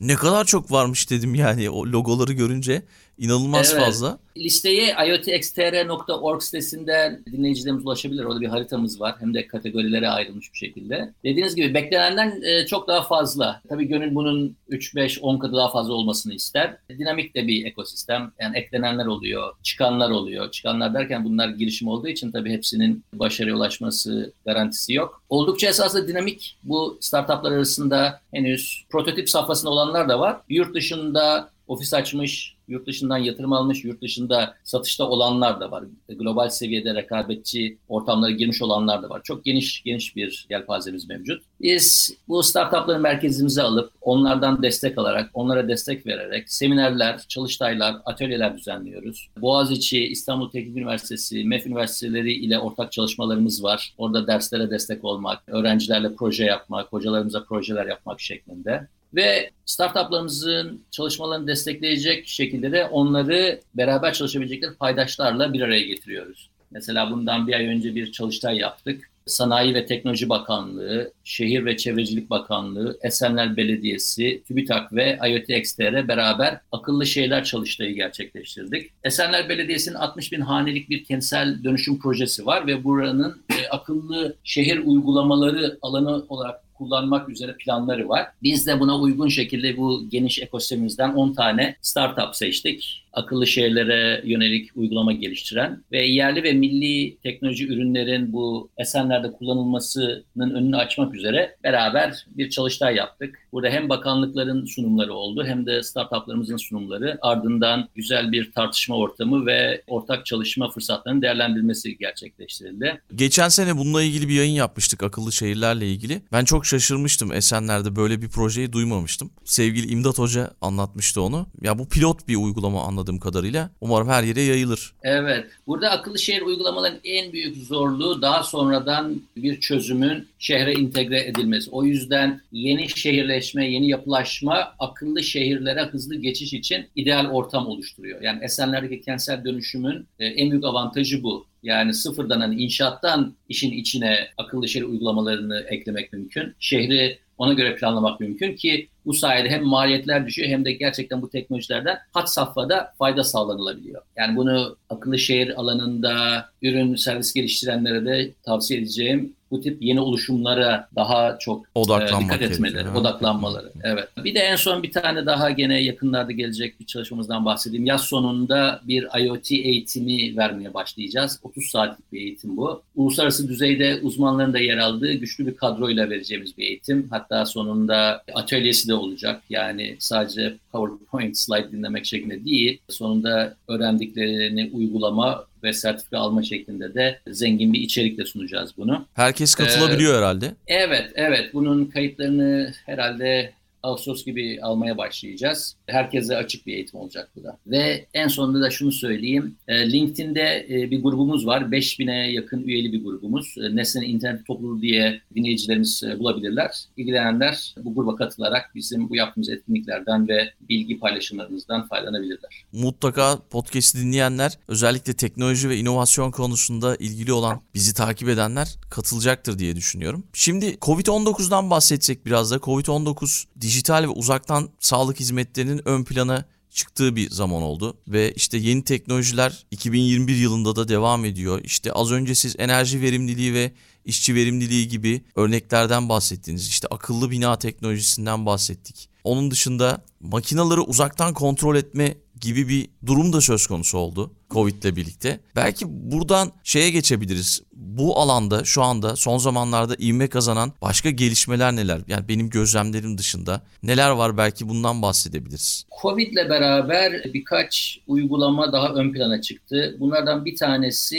[0.00, 2.82] Ne kadar çok varmış dedim yani o logoları görünce.
[3.18, 3.84] İnanılmaz evet.
[3.84, 4.18] fazla.
[4.36, 8.24] Listeyi iotxtr.org sitesinden dinleyicilerimiz ulaşabilir.
[8.24, 9.14] Orada bir haritamız var.
[9.20, 11.12] Hem de kategorilere ayrılmış bir şekilde.
[11.24, 13.62] Dediğiniz gibi beklenenden e, çok daha fazla.
[13.68, 16.76] Tabii gönül bunun 3-5-10 katı daha fazla olmasını ister.
[16.90, 18.32] Dinamik de bir ekosistem.
[18.40, 20.50] Yani eklenenler oluyor, çıkanlar oluyor.
[20.50, 25.22] Çıkanlar derken bunlar girişim olduğu için tabii hepsinin başarıya ulaşması garantisi yok.
[25.28, 30.36] Oldukça esaslı dinamik bu startuplar arasında henüz prototip safhasında olanlar da var.
[30.48, 35.84] Yurt dışında ofis açmış, yurt dışından yatırım almış, yurt dışında satışta olanlar da var.
[36.08, 39.20] Global seviyede rekabetçi ortamlara girmiş olanlar da var.
[39.24, 41.42] Çok geniş geniş bir yelpazemiz mevcut.
[41.60, 49.28] Biz bu startupları merkezimize alıp onlardan destek alarak, onlara destek vererek seminerler, çalıştaylar, atölyeler düzenliyoruz.
[49.40, 53.94] Boğaziçi, İstanbul Teknik Üniversitesi, MEF Üniversiteleri ile ortak çalışmalarımız var.
[53.98, 62.28] Orada derslere destek olmak, öğrencilerle proje yapmak, hocalarımıza projeler yapmak şeklinde ve startuplarımızın çalışmalarını destekleyecek
[62.28, 66.50] şekilde de onları beraber çalışabilecekleri paydaşlarla bir araya getiriyoruz.
[66.70, 69.10] Mesela bundan bir ay önce bir çalıştay yaptık.
[69.26, 76.60] Sanayi ve Teknoloji Bakanlığı, Şehir ve Çevrecilik Bakanlığı, Esenler Belediyesi, TÜBİTAK ve IoT XTR beraber
[76.72, 78.90] akıllı şeyler çalıştayı gerçekleştirdik.
[79.04, 84.78] Esenler Belediyesi'nin 60 bin hanelik bir kentsel dönüşüm projesi var ve buranın e, akıllı şehir
[84.78, 88.26] uygulamaları alanı olarak kullanmak üzere planları var.
[88.42, 94.68] Biz de buna uygun şekilde bu geniş ekosistemimizden 10 tane startup seçtik akıllı şehirlere yönelik
[94.76, 102.26] uygulama geliştiren ve yerli ve milli teknoloji ürünlerin bu esenlerde kullanılmasının önünü açmak üzere beraber
[102.30, 103.38] bir çalıştay yaptık.
[103.52, 109.82] Burada hem bakanlıkların sunumları oldu hem de startuplarımızın sunumları ardından güzel bir tartışma ortamı ve
[109.86, 113.00] ortak çalışma fırsatlarının değerlendirilmesi gerçekleştirildi.
[113.14, 116.22] Geçen sene bununla ilgili bir yayın yapmıştık akıllı şehirlerle ilgili.
[116.32, 119.30] Ben çok şaşırmıştım Esenler'de böyle bir projeyi duymamıştım.
[119.44, 121.46] Sevgili İmdat Hoca anlatmıştı onu.
[121.62, 123.70] Ya bu pilot bir uygulama anladım anladığım kadarıyla.
[123.80, 124.92] Umarım her yere yayılır.
[125.02, 125.46] Evet.
[125.66, 131.70] Burada akıllı şehir uygulamaların en büyük zorluğu daha sonradan bir çözümün şehre entegre edilmesi.
[131.70, 138.22] O yüzden yeni şehirleşme, yeni yapılaşma akıllı şehirlere hızlı geçiş için ideal ortam oluşturuyor.
[138.22, 141.46] Yani Esenler'deki kentsel dönüşümün e, en büyük avantajı bu.
[141.62, 146.54] Yani sıfırdan hani inşaattan işin içine akıllı şehir uygulamalarını eklemek mümkün.
[146.60, 151.30] Şehri ona göre planlamak mümkün ki bu sayede hem maliyetler düşüyor hem de gerçekten bu
[151.30, 154.02] teknolojilerden hat safhada fayda sağlanılabiliyor.
[154.16, 160.88] Yani bunu akıllı şehir alanında ürün servis geliştirenlere de tavsiye edeceğim bu tip yeni oluşumlara
[160.96, 162.98] daha çok Odaklanmak e, dikkat etmeleri, yani.
[162.98, 163.72] odaklanmaları.
[163.84, 164.08] Evet.
[164.24, 167.86] Bir de en son bir tane daha gene yakınlarda gelecek bir çalışmamızdan bahsedeyim.
[167.86, 171.40] Yaz sonunda bir IoT eğitimi vermeye başlayacağız.
[171.42, 172.82] 30 saatlik bir eğitim bu.
[172.96, 177.06] Uluslararası düzeyde uzmanların da yer aldığı güçlü bir kadroyla vereceğimiz bir eğitim.
[177.10, 179.42] Hatta sonunda atölyesi de olacak.
[179.50, 187.18] Yani sadece PowerPoint slide dinlemek şeklinde değil, sonunda öğrendiklerini uygulama ve sertifika alma şeklinde de
[187.26, 189.06] zengin bir içerikle sunacağız bunu.
[189.14, 190.54] Herkes katılabiliyor ee, herhalde.
[190.66, 191.54] Evet, evet.
[191.54, 193.52] Bunun kayıtlarını herhalde
[193.86, 195.76] Ağustos gibi almaya başlayacağız.
[195.86, 197.58] Herkese açık bir eğitim olacak bu da.
[197.66, 199.56] Ve en sonunda da şunu söyleyeyim.
[199.68, 201.62] E, LinkedIn'de e, bir grubumuz var.
[201.62, 203.54] 5000'e yakın üyeli bir grubumuz.
[203.58, 206.70] E, Nesnenin internet topluluğu diye dinleyicilerimiz bulabilirler.
[206.96, 212.64] İlgilenenler bu gruba katılarak bizim bu yaptığımız etkinliklerden ve bilgi paylaşımlarımızdan faydalanabilirler.
[212.72, 219.76] Mutlaka podcast'i dinleyenler özellikle teknoloji ve inovasyon konusunda ilgili olan bizi takip edenler katılacaktır diye
[219.76, 220.26] düşünüyorum.
[220.34, 222.56] Şimdi Covid-19'dan bahsedecek biraz da.
[222.56, 228.58] Covid-19 dijital dijital ve uzaktan sağlık hizmetlerinin ön plana çıktığı bir zaman oldu ve işte
[228.58, 231.60] yeni teknolojiler 2021 yılında da devam ediyor.
[231.64, 233.72] İşte az önce siz enerji verimliliği ve
[234.04, 236.68] işçi verimliliği gibi örneklerden bahsettiniz.
[236.68, 239.08] İşte akıllı bina teknolojisinden bahsettik.
[239.24, 244.96] Onun dışında makinaları uzaktan kontrol etme gibi bir durum da söz konusu oldu Covid ile
[244.96, 245.40] birlikte.
[245.56, 247.62] Belki buradan şeye geçebiliriz.
[247.76, 252.00] Bu alanda şu anda son zamanlarda ivme kazanan başka gelişmeler neler?
[252.08, 255.84] Yani benim gözlemlerim dışında neler var belki bundan bahsedebiliriz.
[256.02, 259.96] Covid ile beraber birkaç uygulama daha ön plana çıktı.
[260.00, 261.18] Bunlardan bir tanesi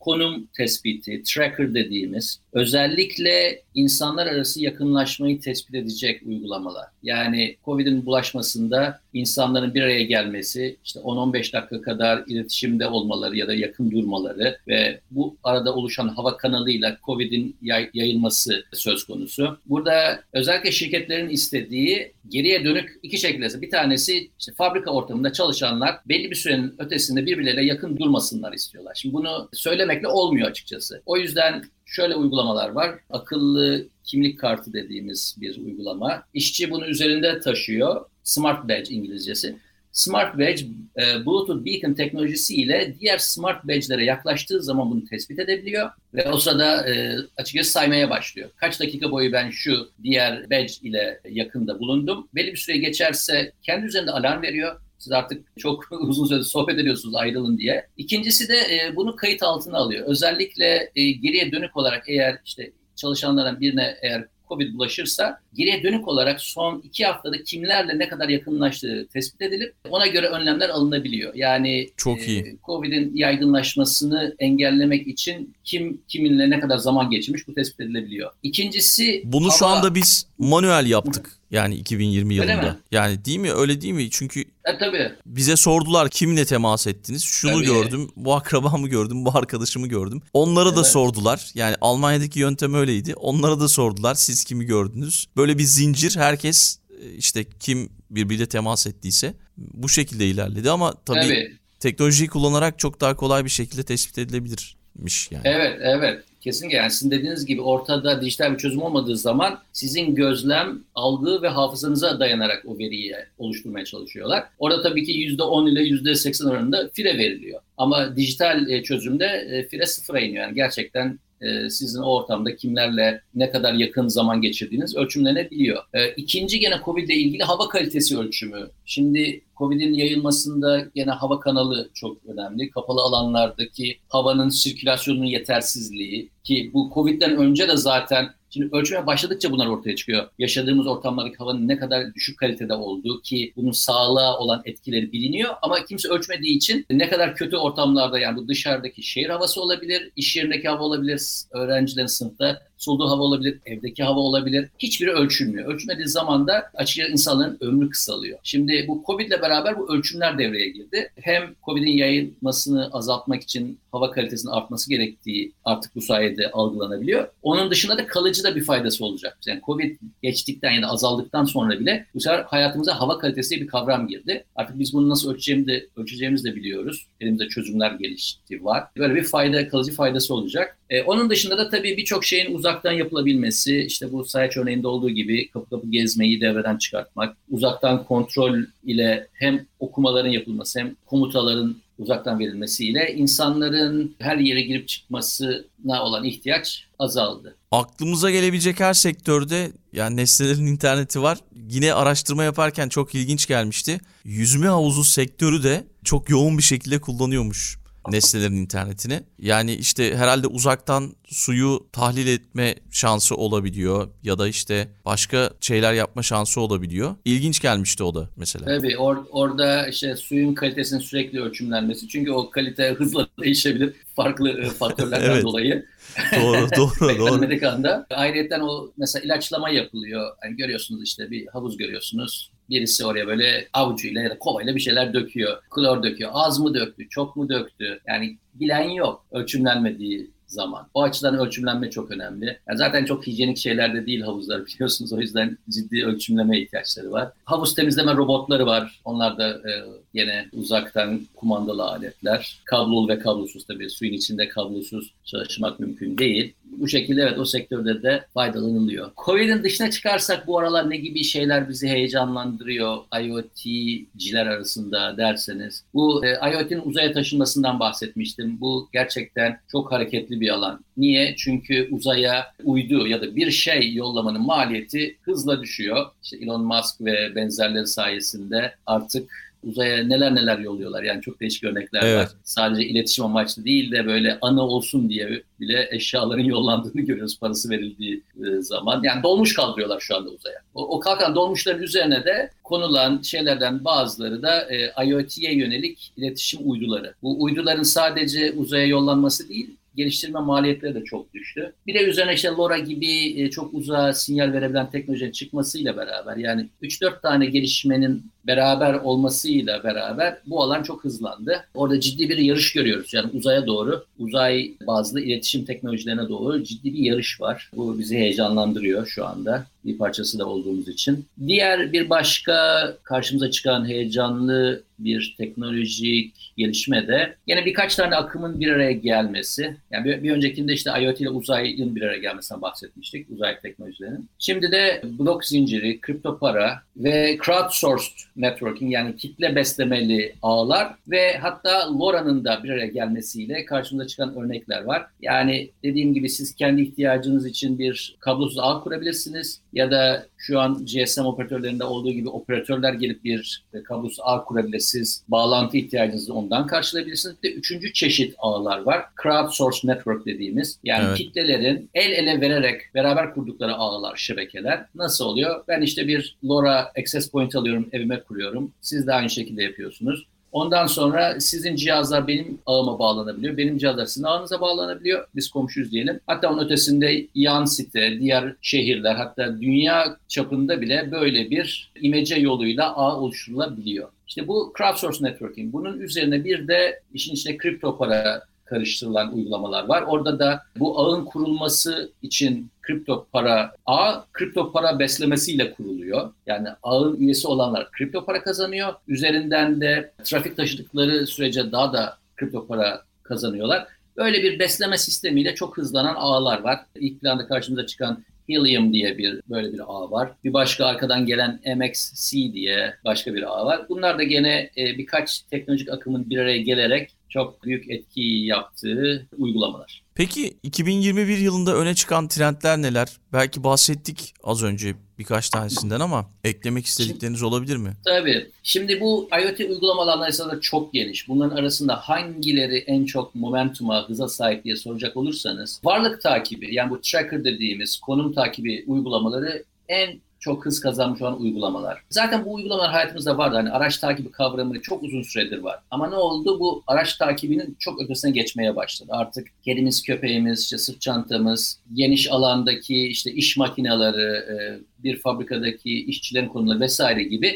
[0.00, 6.91] konum tespiti, tracker dediğimiz özellikle insanlar arası yakınlaşmayı tespit edecek uygulamalar.
[7.02, 13.54] Yani Covid'in bulaşmasında insanların bir araya gelmesi, işte 10-15 dakika kadar iletişimde olmaları ya da
[13.54, 17.56] yakın durmaları ve bu arada oluşan hava kanalıyla Covid'in
[17.94, 19.58] yayılması söz konusu.
[19.66, 23.42] Burada özellikle şirketlerin istediği geriye dönük iki şekilde.
[23.62, 28.92] Bir tanesi işte fabrika ortamında çalışanlar belli bir sürenin ötesinde birbirleriyle yakın durmasınlar istiyorlar.
[29.00, 31.02] Şimdi bunu söylemekle olmuyor açıkçası.
[31.06, 32.90] O yüzden şöyle uygulamalar var.
[33.10, 36.22] Akıllı kimlik kartı dediğimiz bir uygulama.
[36.34, 38.04] İşçi bunu üzerinde taşıyor.
[38.22, 39.56] Smart Badge İngilizcesi.
[39.92, 40.62] Smart Badge
[41.00, 46.38] e, Bluetooth Beacon teknolojisi ile diğer Smart Badge'lere yaklaştığı zaman bunu tespit edebiliyor ve o
[46.38, 48.50] sırada e, açıkçası saymaya başlıyor.
[48.56, 52.28] Kaç dakika boyu ben şu diğer badge ile yakında bulundum.
[52.34, 54.80] Belli bir süre geçerse kendi üzerinde alarm veriyor.
[54.98, 57.86] Siz artık çok uzun süre sohbet ediyorsunuz ayrılın diye.
[57.96, 60.06] İkincisi de e, bunu kayıt altına alıyor.
[60.06, 66.40] Özellikle e, geriye dönük olarak eğer işte çalışanlardan birine eğer COVID bulaşırsa geriye dönük olarak
[66.40, 71.34] son iki haftada kimlerle ne kadar yakınlaştığı tespit edilip ona göre önlemler alınabiliyor.
[71.34, 72.40] Yani Çok e, iyi.
[72.40, 78.30] E, COVID'in yaygınlaşmasını engellemek için kim kiminle ne kadar zaman geçirmiş bu tespit edilebiliyor.
[78.42, 79.58] İkincisi Bunu hava...
[79.58, 81.41] şu anda biz manuel yaptık.
[81.52, 82.72] Yani 2020 öyle yılında.
[82.72, 82.78] Mi?
[82.90, 83.52] Yani değil mi?
[83.52, 84.10] Öyle değil mi?
[84.10, 85.12] Çünkü e, tabii.
[85.26, 87.22] bize sordular kimle temas ettiniz?
[87.24, 87.64] Şunu tabii.
[87.64, 90.20] gördüm, bu akrabamı gördüm, bu arkadaşımı gördüm.
[90.32, 90.78] Onlara evet.
[90.78, 91.50] da sordular.
[91.54, 93.14] Yani Almanya'daki yöntem öyleydi.
[93.14, 95.26] Onlara da sordular siz kimi gördünüz?
[95.36, 101.20] Böyle bir zincir herkes e, işte kim birbiriyle temas ettiyse bu şekilde ilerledi ama tabii,
[101.20, 101.56] tabii.
[101.80, 105.42] teknolojiyi kullanarak çok daha kolay bir şekilde tespit edilebilir miş yani.
[105.44, 106.20] Evet, evet.
[106.40, 111.48] Kesinlikle yani sizin dediğiniz gibi ortada dijital bir çözüm olmadığı zaman sizin gözlem, algı ve
[111.48, 114.44] hafızanıza dayanarak o veriyi oluşturmaya çalışıyorlar.
[114.58, 117.60] Orada tabii ki %10 ile %80 oranında fire veriliyor.
[117.78, 120.42] Ama dijital e, çözümde e, fire sıfıra iniyor.
[120.44, 125.82] Yani gerçekten e, sizin o ortamda kimlerle ne kadar yakın zaman geçirdiğiniz ölçümlenebiliyor.
[125.94, 128.68] E, ikinci gene COVID ile ilgili hava kalitesi ölçümü.
[128.86, 132.70] Şimdi COVID'in yayılmasında gene hava kanalı çok önemli.
[132.70, 139.66] Kapalı alanlardaki havanın sirkülasyonunun yetersizliği ki bu COVID'den önce de zaten Şimdi ölçmeye başladıkça bunlar
[139.66, 140.28] ortaya çıkıyor.
[140.38, 145.84] Yaşadığımız ortamlardaki havanın ne kadar düşük kalitede olduğu ki bunun sağlığa olan etkileri biliniyor ama
[145.84, 150.68] kimse ölçmediği için ne kadar kötü ortamlarda yani bu dışarıdaki şehir havası olabilir, iş yerindeki
[150.68, 154.68] hava olabilir, öğrencilerin sınıfta Solduğu hava olabilir, evdeki hava olabilir.
[154.78, 155.74] Hiçbiri ölçülmüyor.
[155.74, 158.38] Ölçülmediği zaman da açıkçası insanların ömrü kısalıyor.
[158.42, 161.10] Şimdi bu Covid ile beraber bu ölçümler devreye girdi.
[161.20, 167.28] Hem COVID'in yayılmasını azaltmak için hava kalitesinin artması gerektiği artık bu sayede algılanabiliyor.
[167.42, 169.38] Onun dışında da kalıcı da bir faydası olacak.
[169.46, 174.08] Yani Covid geçtikten ya da azaldıktan sonra bile bu sefer hayatımıza hava kalitesi bir kavram
[174.08, 174.44] girdi.
[174.56, 177.06] Artık biz bunu nasıl ölçeceğimi de, ölçeceğimizi de biliyoruz.
[177.20, 178.84] Elimizde çözümler gelişti var.
[178.98, 180.78] Böyle bir fayda, kalıcı faydası olacak.
[180.90, 185.10] Ee, onun dışında da tabii birçok şeyin uzak uzaktan yapılabilmesi, işte bu sayaç örneğinde olduğu
[185.10, 192.38] gibi kapı kapı gezmeyi devreden çıkartmak, uzaktan kontrol ile hem okumaların yapılması hem komutaların uzaktan
[192.38, 197.56] verilmesiyle insanların her yere girip çıkmasına olan ihtiyaç azaldı.
[197.72, 201.38] Aklımıza gelebilecek her sektörde yani nesnelerin interneti var.
[201.70, 204.00] Yine araştırma yaparken çok ilginç gelmişti.
[204.24, 209.20] Yüzme havuzu sektörü de çok yoğun bir şekilde kullanıyormuş nesnelerin internetini.
[209.38, 216.22] Yani işte herhalde uzaktan suyu tahlil etme şansı olabiliyor ya da işte başka şeyler yapma
[216.22, 217.14] şansı olabiliyor.
[217.24, 218.64] İlginç gelmişti o da mesela.
[218.66, 222.08] Tabii or- orada işte suyun kalitesinin sürekli ölçümlenmesi.
[222.08, 225.42] Çünkü o kalite hızla değişebilir farklı e, faktörlerden evet.
[225.44, 225.86] dolayı.
[226.42, 227.34] doğru, doğru, doğru.
[227.34, 228.06] Amerika'da.
[228.10, 230.30] Ayrıca o mesela ilaçlama yapılıyor.
[230.44, 232.50] Yani görüyorsunuz işte bir havuz görüyorsunuz.
[232.70, 235.62] Birisi oraya böyle avucuyla ya da kovayla bir şeyler döküyor.
[235.70, 236.30] Klor döküyor.
[236.34, 238.00] Az mı döktü, çok mu döktü?
[238.06, 240.88] Yani bilen yok ölçümlenmediği zaman.
[240.94, 242.58] O açıdan ölçümlenme çok önemli.
[242.68, 245.12] Yani zaten çok hijyenik şeylerde değil havuzlar biliyorsunuz.
[245.12, 247.32] O yüzden ciddi ölçümleme ihtiyaçları var.
[247.44, 249.00] Havuz temizleme robotları var.
[249.04, 249.72] Onlar da e,
[250.14, 252.60] Yine uzaktan kumandalı aletler.
[252.64, 256.52] Kablolu ve kablosuz tabii suyun içinde kablosuz çalışmak mümkün değil.
[256.70, 259.10] Bu şekilde evet o sektörde de faydalanılıyor.
[259.24, 265.84] Covid'in dışına çıkarsak bu aralar ne gibi şeyler bizi heyecanlandırıyor IoT'ciler arasında derseniz.
[265.94, 268.60] Bu e, IoT'nin uzaya taşınmasından bahsetmiştim.
[268.60, 270.84] Bu gerçekten çok hareketli bir alan.
[270.96, 271.34] Niye?
[271.38, 276.06] Çünkü uzaya uydu ya da bir şey yollamanın maliyeti hızla düşüyor.
[276.24, 281.02] İşte Elon Musk ve benzerleri sayesinde artık uzaya neler neler yolluyorlar.
[281.02, 282.18] Yani çok değişik örnekler evet.
[282.18, 282.28] var.
[282.44, 288.22] Sadece iletişim amaçlı değil de böyle ana olsun diye bile eşyaların yollandığını görüyoruz parası verildiği
[288.40, 289.00] e, zaman.
[289.04, 290.56] Yani dolmuş kaldırıyorlar şu anda uzaya.
[290.74, 297.14] O, o kalkan dolmuşların üzerine de konulan şeylerden bazıları da e, IoT'ye yönelik iletişim uyduları.
[297.22, 301.72] Bu uyduların sadece uzaya yollanması değil, geliştirme maliyetleri de çok düştü.
[301.86, 306.66] Bir de üzerine işte LoRa gibi e, çok uzağa sinyal verebilen teknolojinin çıkmasıyla beraber yani
[306.82, 311.64] 3-4 tane gelişmenin beraber olmasıyla beraber bu alan çok hızlandı.
[311.74, 313.14] Orada ciddi bir yarış görüyoruz.
[313.14, 317.70] Yani uzaya doğru, uzay bazlı iletişim teknolojilerine doğru ciddi bir yarış var.
[317.76, 321.26] Bu bizi heyecanlandırıyor şu anda bir parçası da olduğumuz için.
[321.46, 322.54] Diğer bir başka
[323.02, 329.76] karşımıza çıkan heyecanlı bir teknolojik gelişme de yine birkaç tane akımın bir araya gelmesi.
[329.90, 333.30] Yani bir, bir öncekinde işte IoT ile uzayın bir araya gelmesinden bahsetmiştik.
[333.30, 334.28] Uzay teknolojilerinin.
[334.38, 341.98] Şimdi de blok zinciri, kripto para ve crowdsourced networking yani kitle beslemeli ağlar ve hatta
[341.98, 345.06] LoRa'nın da bir araya gelmesiyle karşımıza çıkan örnekler var.
[345.22, 350.86] Yani dediğim gibi siz kendi ihtiyacınız için bir kablosuz ağ kurabilirsiniz ya da şu an
[350.86, 355.22] GSM operatörlerinde olduğu gibi operatörler gelip bir e, kablosuz ağ kurabilirsiniz.
[355.28, 357.36] Bağlantı ihtiyacınızı ondan karşılayabilirsiniz.
[357.42, 359.02] Bir de üçüncü çeşit ağlar var.
[359.22, 360.78] Crowdsource network dediğimiz.
[360.84, 361.18] Yani evet.
[361.18, 364.84] kitlelerin el ele vererek beraber kurdukları ağlar, şebekeler.
[364.94, 365.64] Nasıl oluyor?
[365.68, 368.72] Ben işte bir LoRa access point alıyorum, evime kuruyorum.
[368.80, 370.26] Siz de aynı şekilde yapıyorsunuz.
[370.52, 373.56] Ondan sonra sizin cihazlar benim ağıma bağlanabiliyor.
[373.56, 375.26] Benim cihazlar sizin ağınıza bağlanabiliyor.
[375.34, 376.20] Biz komşuyuz diyelim.
[376.26, 382.96] Hatta onun ötesinde yan site, diğer şehirler hatta dünya çapında bile böyle bir imece yoluyla
[382.96, 384.08] ağ oluşturulabiliyor.
[384.28, 385.72] İşte bu crowdsource networking.
[385.72, 390.02] Bunun üzerine bir de işin içine kripto para karıştırılan uygulamalar var.
[390.02, 396.32] Orada da bu ağın kurulması için kripto para a kripto para beslemesiyle kuruluyor.
[396.46, 398.94] Yani ağın üyesi olanlar kripto para kazanıyor.
[399.08, 403.86] Üzerinden de trafik taşıdıkları sürece daha da kripto para kazanıyorlar.
[404.16, 406.78] Böyle bir besleme sistemiyle çok hızlanan ağlar var.
[406.94, 410.30] İlk planda karşımıza çıkan Helium diye bir böyle bir ağ var.
[410.44, 413.86] Bir başka arkadan gelen MXC diye başka bir ağ var.
[413.88, 420.02] Bunlar da gene e, birkaç teknolojik akımın bir araya gelerek çok büyük etki yaptığı uygulamalar.
[420.14, 423.08] Peki 2021 yılında öne çıkan trendler neler?
[423.32, 427.92] Belki bahsettik az önce birkaç tanesinden ama eklemek istedikleriniz Şimdi, olabilir mi?
[428.04, 428.50] Tabii.
[428.62, 431.28] Şimdi bu IoT uygulama alanları çok geniş.
[431.28, 437.00] Bunların arasında hangileri en çok momentuma, hıza sahip diye soracak olursanız varlık takibi yani bu
[437.00, 442.02] tracker dediğimiz konum takibi uygulamaları en çok hız kazanmış olan uygulamalar.
[442.10, 443.54] Zaten bu uygulamalar hayatımızda vardı.
[443.56, 445.78] Hani araç takibi kavramı çok uzun süredir var.
[445.90, 446.60] Ama ne oldu?
[446.60, 449.10] Bu araç takibinin çok ötesine geçmeye başladı.
[449.14, 456.48] Artık kedimiz, köpeğimiz, işte sırt çantamız, geniş alandaki işte iş makineleri, e, bir fabrikadaki işçilerin
[456.48, 457.46] konuları vesaire gibi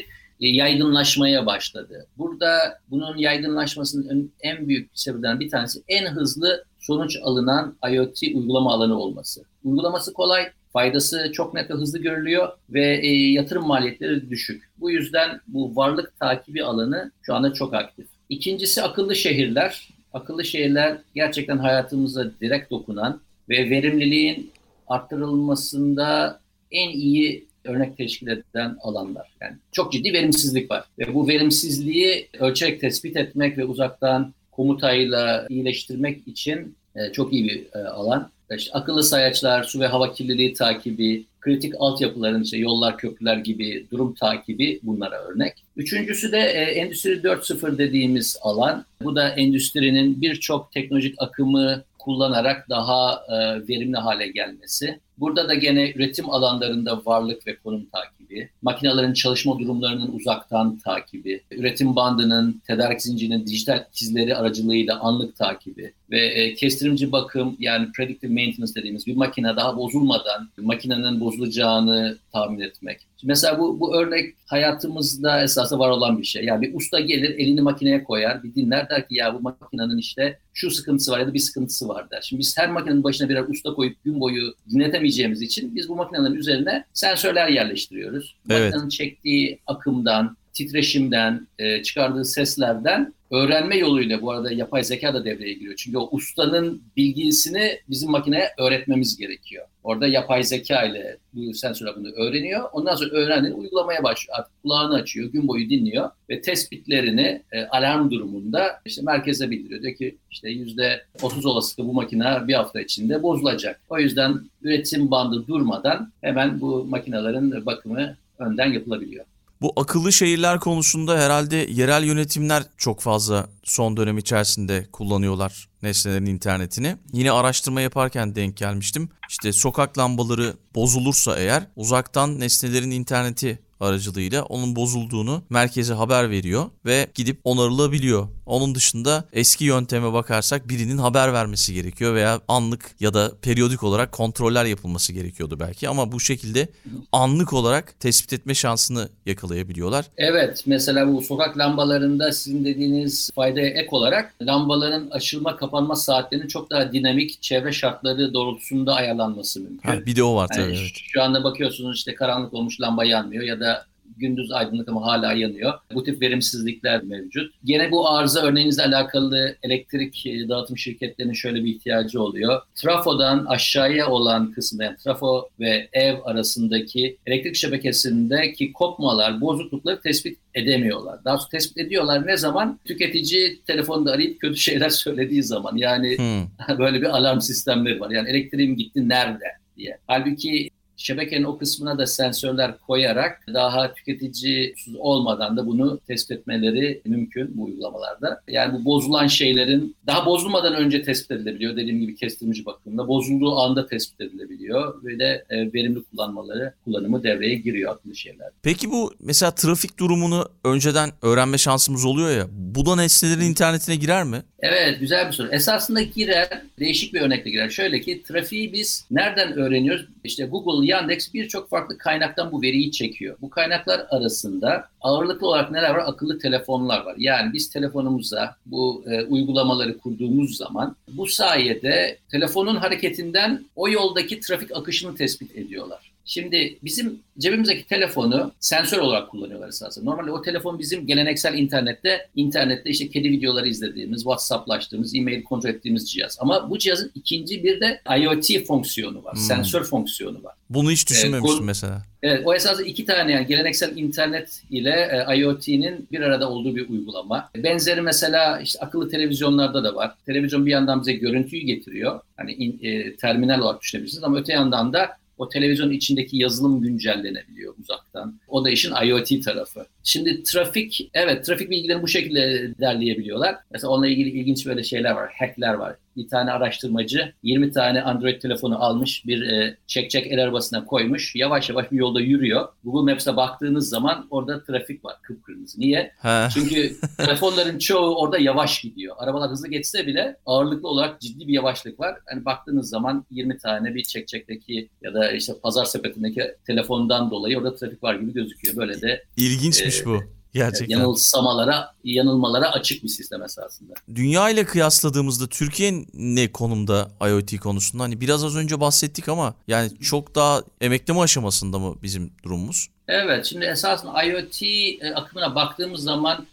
[0.41, 2.07] e, yaygınlaşmaya başladı.
[2.17, 8.99] Burada bunun yaygınlaşmasının en büyük sebeplerinden bir tanesi en hızlı sonuç alınan IoT uygulama alanı
[8.99, 9.43] olması.
[9.63, 10.45] Uygulaması kolay,
[10.77, 14.69] Faydası çok net ve hızlı görülüyor ve e, yatırım maliyetleri düşük.
[14.79, 18.05] Bu yüzden bu varlık takibi alanı şu anda çok aktif.
[18.29, 19.89] İkincisi akıllı şehirler.
[20.13, 24.51] Akıllı şehirler gerçekten hayatımıza direkt dokunan ve verimliliğin
[24.87, 26.39] arttırılmasında
[26.71, 29.27] en iyi örnek teşkil eden alanlar.
[29.41, 36.27] Yani çok ciddi verimsizlik var ve bu verimsizliği ölçerek tespit etmek ve uzaktan komutayla iyileştirmek
[36.27, 38.29] için e, çok iyi bir e, alan.
[38.49, 43.85] E, işte akıllı sayaçlar, su ve hava kirliliği takibi, kritik altyapıların işte yollar, köprüler gibi
[43.91, 45.53] durum takibi bunlara örnek.
[45.77, 48.85] Üçüncüsü de e, Endüstri 4.0 dediğimiz alan.
[49.01, 53.33] Bu da endüstrinin birçok teknolojik akımı kullanarak daha e,
[53.67, 54.99] verimli hale gelmesi.
[55.19, 61.95] Burada da gene üretim alanlarında varlık ve konum takibi, makinelerin çalışma durumlarının uzaktan takibi, üretim
[61.95, 68.75] bandının, tedarik zincirinin dijital izleri aracılığıyla anlık takibi ve e, kestirimci bakım yani predictive maintenance
[68.75, 72.99] dediğimiz bir makine daha bozulmadan makinenin bozulacağını tahmin etmek.
[73.23, 76.43] mesela bu, bu örnek hayatımızda esası var olan bir şey.
[76.45, 80.37] Yani bir usta gelir elini makineye koyar, bir dinler der ki ya bu makinenin işte
[80.53, 82.21] şu sıkıntısı var ya da bir sıkıntısı var der.
[82.21, 85.95] Şimdi biz her makinenin başına birer usta koyup gün boyu dinletemeyiz göremeyeceğimiz için biz bu
[85.95, 88.35] makinelerin üzerine sensörler yerleştiriyoruz.
[88.49, 88.61] Evet.
[88.63, 95.53] Makinenin çektiği akımdan, titreşimden, e, çıkardığı seslerden öğrenme yoluyla bu arada yapay zeka da devreye
[95.53, 95.73] giriyor.
[95.77, 99.65] Çünkü o ustanın bilgisini bizim makineye öğretmemiz gerekiyor.
[99.87, 102.63] Orada yapay zeka ile bu sensör bunu öğreniyor.
[102.73, 104.37] Ondan sonra öğrendiğini uygulamaya başlıyor.
[104.39, 109.81] Artık kulağını açıyor, gün boyu dinliyor ve tespitlerini e, alarm durumunda işte merkeze bildiriyor.
[109.81, 113.79] Diyor ki işte yüzde 30 olasılıkla bu makine bir hafta içinde bozulacak.
[113.89, 119.25] O yüzden üretim bandı durmadan hemen bu makinelerin bakımı önden yapılabiliyor.
[119.61, 126.97] Bu akıllı şehirler konusunda herhalde yerel yönetimler çok fazla son dönem içerisinde kullanıyorlar nesnelerin internetini.
[127.13, 129.09] Yine araştırma yaparken denk gelmiştim.
[129.29, 137.07] İşte sokak lambaları bozulursa eğer uzaktan nesnelerin interneti aracılığıyla onun bozulduğunu merkeze haber veriyor ve
[137.15, 143.31] gidip onarılabiliyor onun dışında eski yönteme bakarsak birinin haber vermesi gerekiyor veya anlık ya da
[143.41, 146.67] periyodik olarak kontroller yapılması gerekiyordu belki ama bu şekilde
[147.11, 150.05] anlık olarak tespit etme şansını yakalayabiliyorlar.
[150.17, 156.69] Evet mesela bu sokak lambalarında sizin dediğiniz faydaya ek olarak lambaların açılma kapanma saatlerinin çok
[156.69, 159.89] daha dinamik çevre şartları doğrultusunda ayarlanması mümkün.
[159.89, 160.75] Ha, bir de o var tabii.
[160.75, 163.85] Yani Şu anda bakıyorsunuz işte karanlık olmuş lamba yanmıyor ya da
[164.19, 165.73] gündüz aydınlık ama hala yanıyor.
[165.93, 167.53] Bu tip verimsizlikler mevcut.
[167.65, 172.61] Gene bu arıza örneğinizle alakalı elektrik e, dağıtım şirketlerinin şöyle bir ihtiyacı oluyor.
[172.75, 181.19] Trafodan aşağıya olan kısımda yani trafo ve ev arasındaki elektrik şebekesindeki kopmalar, bozuklukları tespit edemiyorlar.
[181.25, 182.79] Daha sonra tespit ediyorlar ne zaman?
[182.85, 185.75] Tüketici telefonda arayıp kötü şeyler söylediği zaman.
[185.75, 186.77] Yani hmm.
[186.79, 188.09] böyle bir alarm sistemleri var.
[188.11, 189.43] Yani elektriğim gitti nerede?
[189.77, 189.97] diye.
[190.07, 197.51] Halbuki Şebekenin o kısmına da sensörler koyarak daha tüketici olmadan da bunu tespit etmeleri mümkün
[197.57, 198.41] bu uygulamalarda.
[198.47, 201.75] Yani bu bozulan şeylerin daha bozulmadan önce tespit edilebiliyor.
[201.75, 207.55] Dediğim gibi kestirmeci bakımında bozulduğu anda tespit edilebiliyor ve de e, verimli kullanmaları, kullanımı devreye
[207.55, 208.47] giriyor akıllı şeyler.
[208.63, 212.47] Peki bu mesela trafik durumunu önceden öğrenme şansımız oluyor ya.
[212.51, 214.37] Bu da nesnelerin internetine girer mi?
[214.59, 215.47] Evet güzel bir soru.
[215.51, 216.49] Esasında girer.
[216.79, 217.69] Değişik bir örnekle girer.
[217.69, 220.05] Şöyle ki trafiği biz nereden öğreniyoruz?
[220.23, 223.37] İşte Google Yandex birçok farklı kaynaktan bu veriyi çekiyor.
[223.41, 226.03] Bu kaynaklar arasında ağırlıklı olarak neler var?
[226.05, 227.15] Akıllı telefonlar var.
[227.17, 234.71] Yani biz telefonumuza bu e, uygulamaları kurduğumuz zaman bu sayede telefonun hareketinden o yoldaki trafik
[234.75, 236.11] akışını tespit ediyorlar.
[236.27, 240.09] Şimdi bizim cebimizdeki telefonu sensör olarak kullanıyorlar esasında.
[240.11, 246.11] Normalde o telefon bizim geleneksel internette, internette işte kedi videoları izlediğimiz, WhatsApp'laştığımız, e-mail kontrol ettiğimiz
[246.11, 246.37] cihaz.
[246.41, 249.39] Ama bu cihazın ikinci bir de IoT fonksiyonu var, hmm.
[249.41, 250.53] sensör fonksiyonu var.
[250.69, 252.01] Bunu hiç ee, düşünmemiştim ee, mesela.
[252.23, 256.89] Evet, o esasında iki tane yani geleneksel internet ile e, IoT'nin bir arada olduğu bir
[256.89, 257.49] uygulama.
[257.57, 260.15] Benzeri mesela işte akıllı televizyonlarda da var.
[260.25, 262.19] Televizyon bir yandan bize görüntüyü getiriyor.
[262.37, 267.75] Hani in, e, terminal olarak düşünebilirsiniz ama öte yandan da o televizyon içindeki yazılım güncellenebiliyor
[267.77, 268.39] uzaktan.
[268.47, 269.85] O da işin IoT tarafı.
[270.03, 273.55] Şimdi trafik, evet trafik bilgilerini bu şekilde derleyebiliyorlar.
[273.71, 278.41] Mesela onunla ilgili ilginç böyle şeyler var, hackler var bir tane araştırmacı 20 tane Android
[278.41, 281.35] telefonu almış bir e, çek çek el arabasına koymuş.
[281.35, 282.67] Yavaş yavaş bir yolda yürüyor.
[282.83, 285.79] Google Maps'e baktığınız zaman orada trafik var kıpkırmızı.
[285.81, 286.11] Niye?
[286.19, 286.49] Ha.
[286.53, 289.15] Çünkü telefonların çoğu orada yavaş gidiyor.
[289.19, 292.15] Arabalar hızlı geçse bile ağırlıklı olarak ciddi bir yavaşlık var.
[292.31, 297.57] Yani baktığınız zaman 20 tane bir çek çekteki ya da işte pazar sepetindeki telefondan dolayı
[297.57, 298.77] orada trafik var gibi gözüküyor.
[298.77, 300.19] Böyle de ilginçmiş e, bu.
[300.53, 300.97] Gerçekten.
[300.97, 303.93] Yanılsamalara, yanılmalara açık bir sistem esasında.
[304.15, 308.03] Dünya ile kıyasladığımızda Türkiye ne konumda IoT konusunda?
[308.03, 312.87] Hani biraz az önce bahsettik ama yani çok daha emekleme aşamasında mı bizim durumumuz?
[313.07, 316.47] Evet şimdi esasında IoT e, akımına baktığımız zaman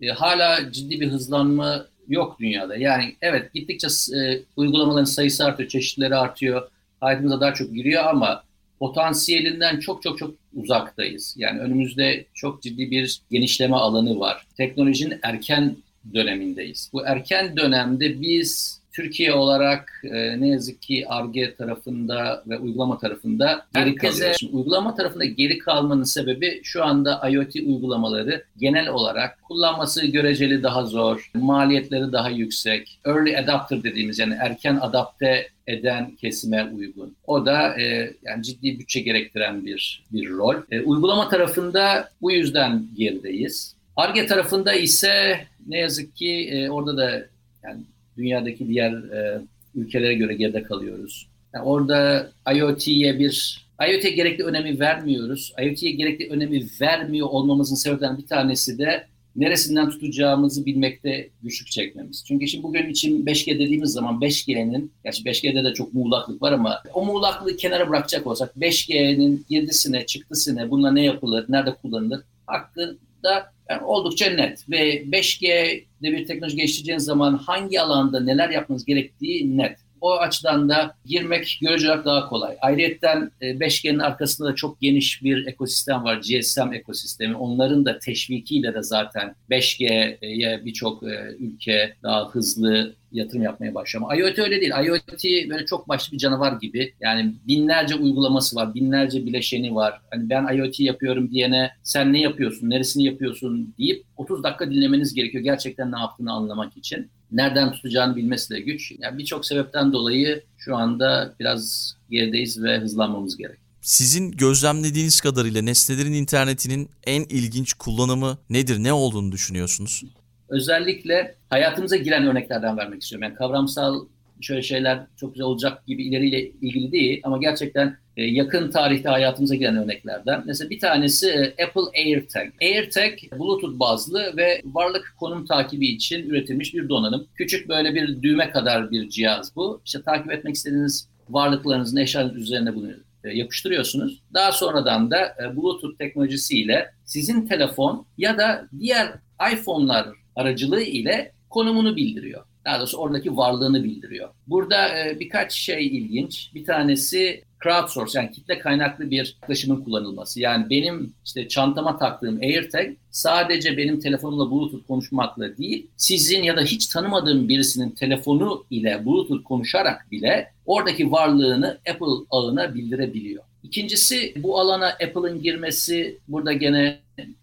[0.00, 2.76] e, hala ciddi bir hızlanma yok dünyada.
[2.76, 6.68] Yani evet gittikçe e, uygulamaların sayısı artıyor, çeşitleri artıyor.
[7.00, 8.42] Hayatımıza daha çok giriyor ama
[8.78, 11.34] potansiyelinden çok çok çok uzaktayız.
[11.38, 14.46] Yani önümüzde çok ciddi bir genişleme alanı var.
[14.56, 15.76] Teknolojinin erken
[16.14, 16.90] dönemindeyiz.
[16.92, 23.64] Bu erken dönemde biz Türkiye olarak e, ne yazık ki ARGE tarafında ve uygulama tarafında
[23.74, 30.06] geri herkese Şimdi, uygulama tarafında geri kalmanın sebebi şu anda IoT uygulamaları genel olarak kullanması
[30.06, 32.98] göreceli daha zor, maliyetleri daha yüksek.
[33.06, 37.16] Early adapter dediğimiz yani erken adapte eden kesime uygun.
[37.26, 40.54] O da e, yani ciddi bütçe gerektiren bir bir rol.
[40.70, 43.74] E, uygulama tarafında bu yüzden gerideyiz.
[43.96, 47.22] ARGE tarafında ise ne yazık ki e, orada da
[47.62, 47.80] yani
[48.18, 49.40] Dünyadaki diğer e,
[49.74, 51.26] ülkelere göre geride kalıyoruz.
[51.54, 55.52] Yani orada IoT'ye bir IoT'ye gerekli önemi vermiyoruz.
[55.66, 59.06] IoT'ye gerekli önemi vermiyor olmamızın sebeplerinden bir tanesi de
[59.36, 62.24] neresinden tutacağımızı bilmekte güçlük çekmemiz.
[62.28, 66.78] Çünkü şimdi bugün için 5G dediğimiz zaman 5G'nin, gerçi 5G'de de çok muğlaklık var ama
[66.94, 73.84] o muğlaklığı kenara bırakacak olsak 5G'nin girdisine, çıktısına, bunlar ne yapılır, nerede kullanılır hakkında yani
[73.84, 74.64] oldukça net.
[74.70, 79.78] Ve 5G de bir teknoloji geliştireceğiniz zaman hangi alanda neler yapmanız gerektiği net.
[80.02, 82.56] O açıdan da girmek görece olarak daha kolay.
[82.60, 86.16] Ayrıyeten e, beşgenin arkasında da çok geniş bir ekosistem var.
[86.16, 87.36] GSM ekosistemi.
[87.36, 90.18] Onların da teşvikiyle de zaten 5G'ye
[90.64, 94.16] birçok e, ülke daha hızlı yatırım yapmaya başlama.
[94.16, 94.72] IoT öyle değil.
[94.86, 95.08] IoT
[95.50, 96.94] böyle çok başlı bir canavar gibi.
[97.00, 100.00] Yani binlerce uygulaması var, binlerce bileşeni var.
[100.10, 105.44] Hani ben IoT yapıyorum diyene sen ne yapıyorsun, neresini yapıyorsun deyip 30 dakika dinlemeniz gerekiyor
[105.44, 108.92] gerçekten ne yaptığını anlamak için nereden tutacağını bilmesi de güç.
[108.98, 113.58] Yani birçok sebepten dolayı şu anda biraz gerideyiz ve hızlanmamız gerek.
[113.80, 118.78] Sizin gözlemlediğiniz kadarıyla nesnelerin internetinin en ilginç kullanımı nedir?
[118.78, 120.02] Ne olduğunu düşünüyorsunuz?
[120.48, 123.28] Özellikle hayatımıza giren örneklerden vermek istiyorum.
[123.28, 124.04] Yani kavramsal
[124.44, 129.54] şöyle şeyler çok güzel olacak gibi ileriyle ilgili değil ama gerçekten e, yakın tarihte hayatımıza
[129.54, 130.42] giren örneklerden.
[130.46, 131.28] Mesela bir tanesi
[131.58, 132.48] e, Apple AirTag.
[132.62, 137.26] AirTag Bluetooth bazlı ve varlık konum takibi için üretilmiş bir donanım.
[137.34, 139.80] Küçük böyle bir düğme kadar bir cihaz bu.
[139.86, 142.90] İşte takip etmek istediğiniz varlıklarınızın eşyalarınız üzerine bunu
[143.24, 144.22] e, yapıştırıyorsunuz.
[144.34, 149.08] Daha sonradan da Bluetooth teknolojisiyle sizin telefon ya da diğer
[149.52, 152.44] iPhone'lar aracılığı ile konumunu bildiriyor.
[152.64, 154.28] Daha doğrusu oradaki varlığını bildiriyor.
[154.46, 156.50] Burada e, birkaç şey ilginç.
[156.54, 160.40] Bir tanesi crowdsource yani kitle kaynaklı bir yaklaşımın kullanılması.
[160.40, 166.60] Yani benim işte çantama taktığım AirTag sadece benim telefonumla Bluetooth konuşmakla değil, sizin ya da
[166.60, 173.44] hiç tanımadığım birisinin telefonu ile Bluetooth konuşarak bile oradaki varlığını Apple ağına bildirebiliyor.
[173.72, 176.98] İkincisi bu alana Apple'ın girmesi burada gene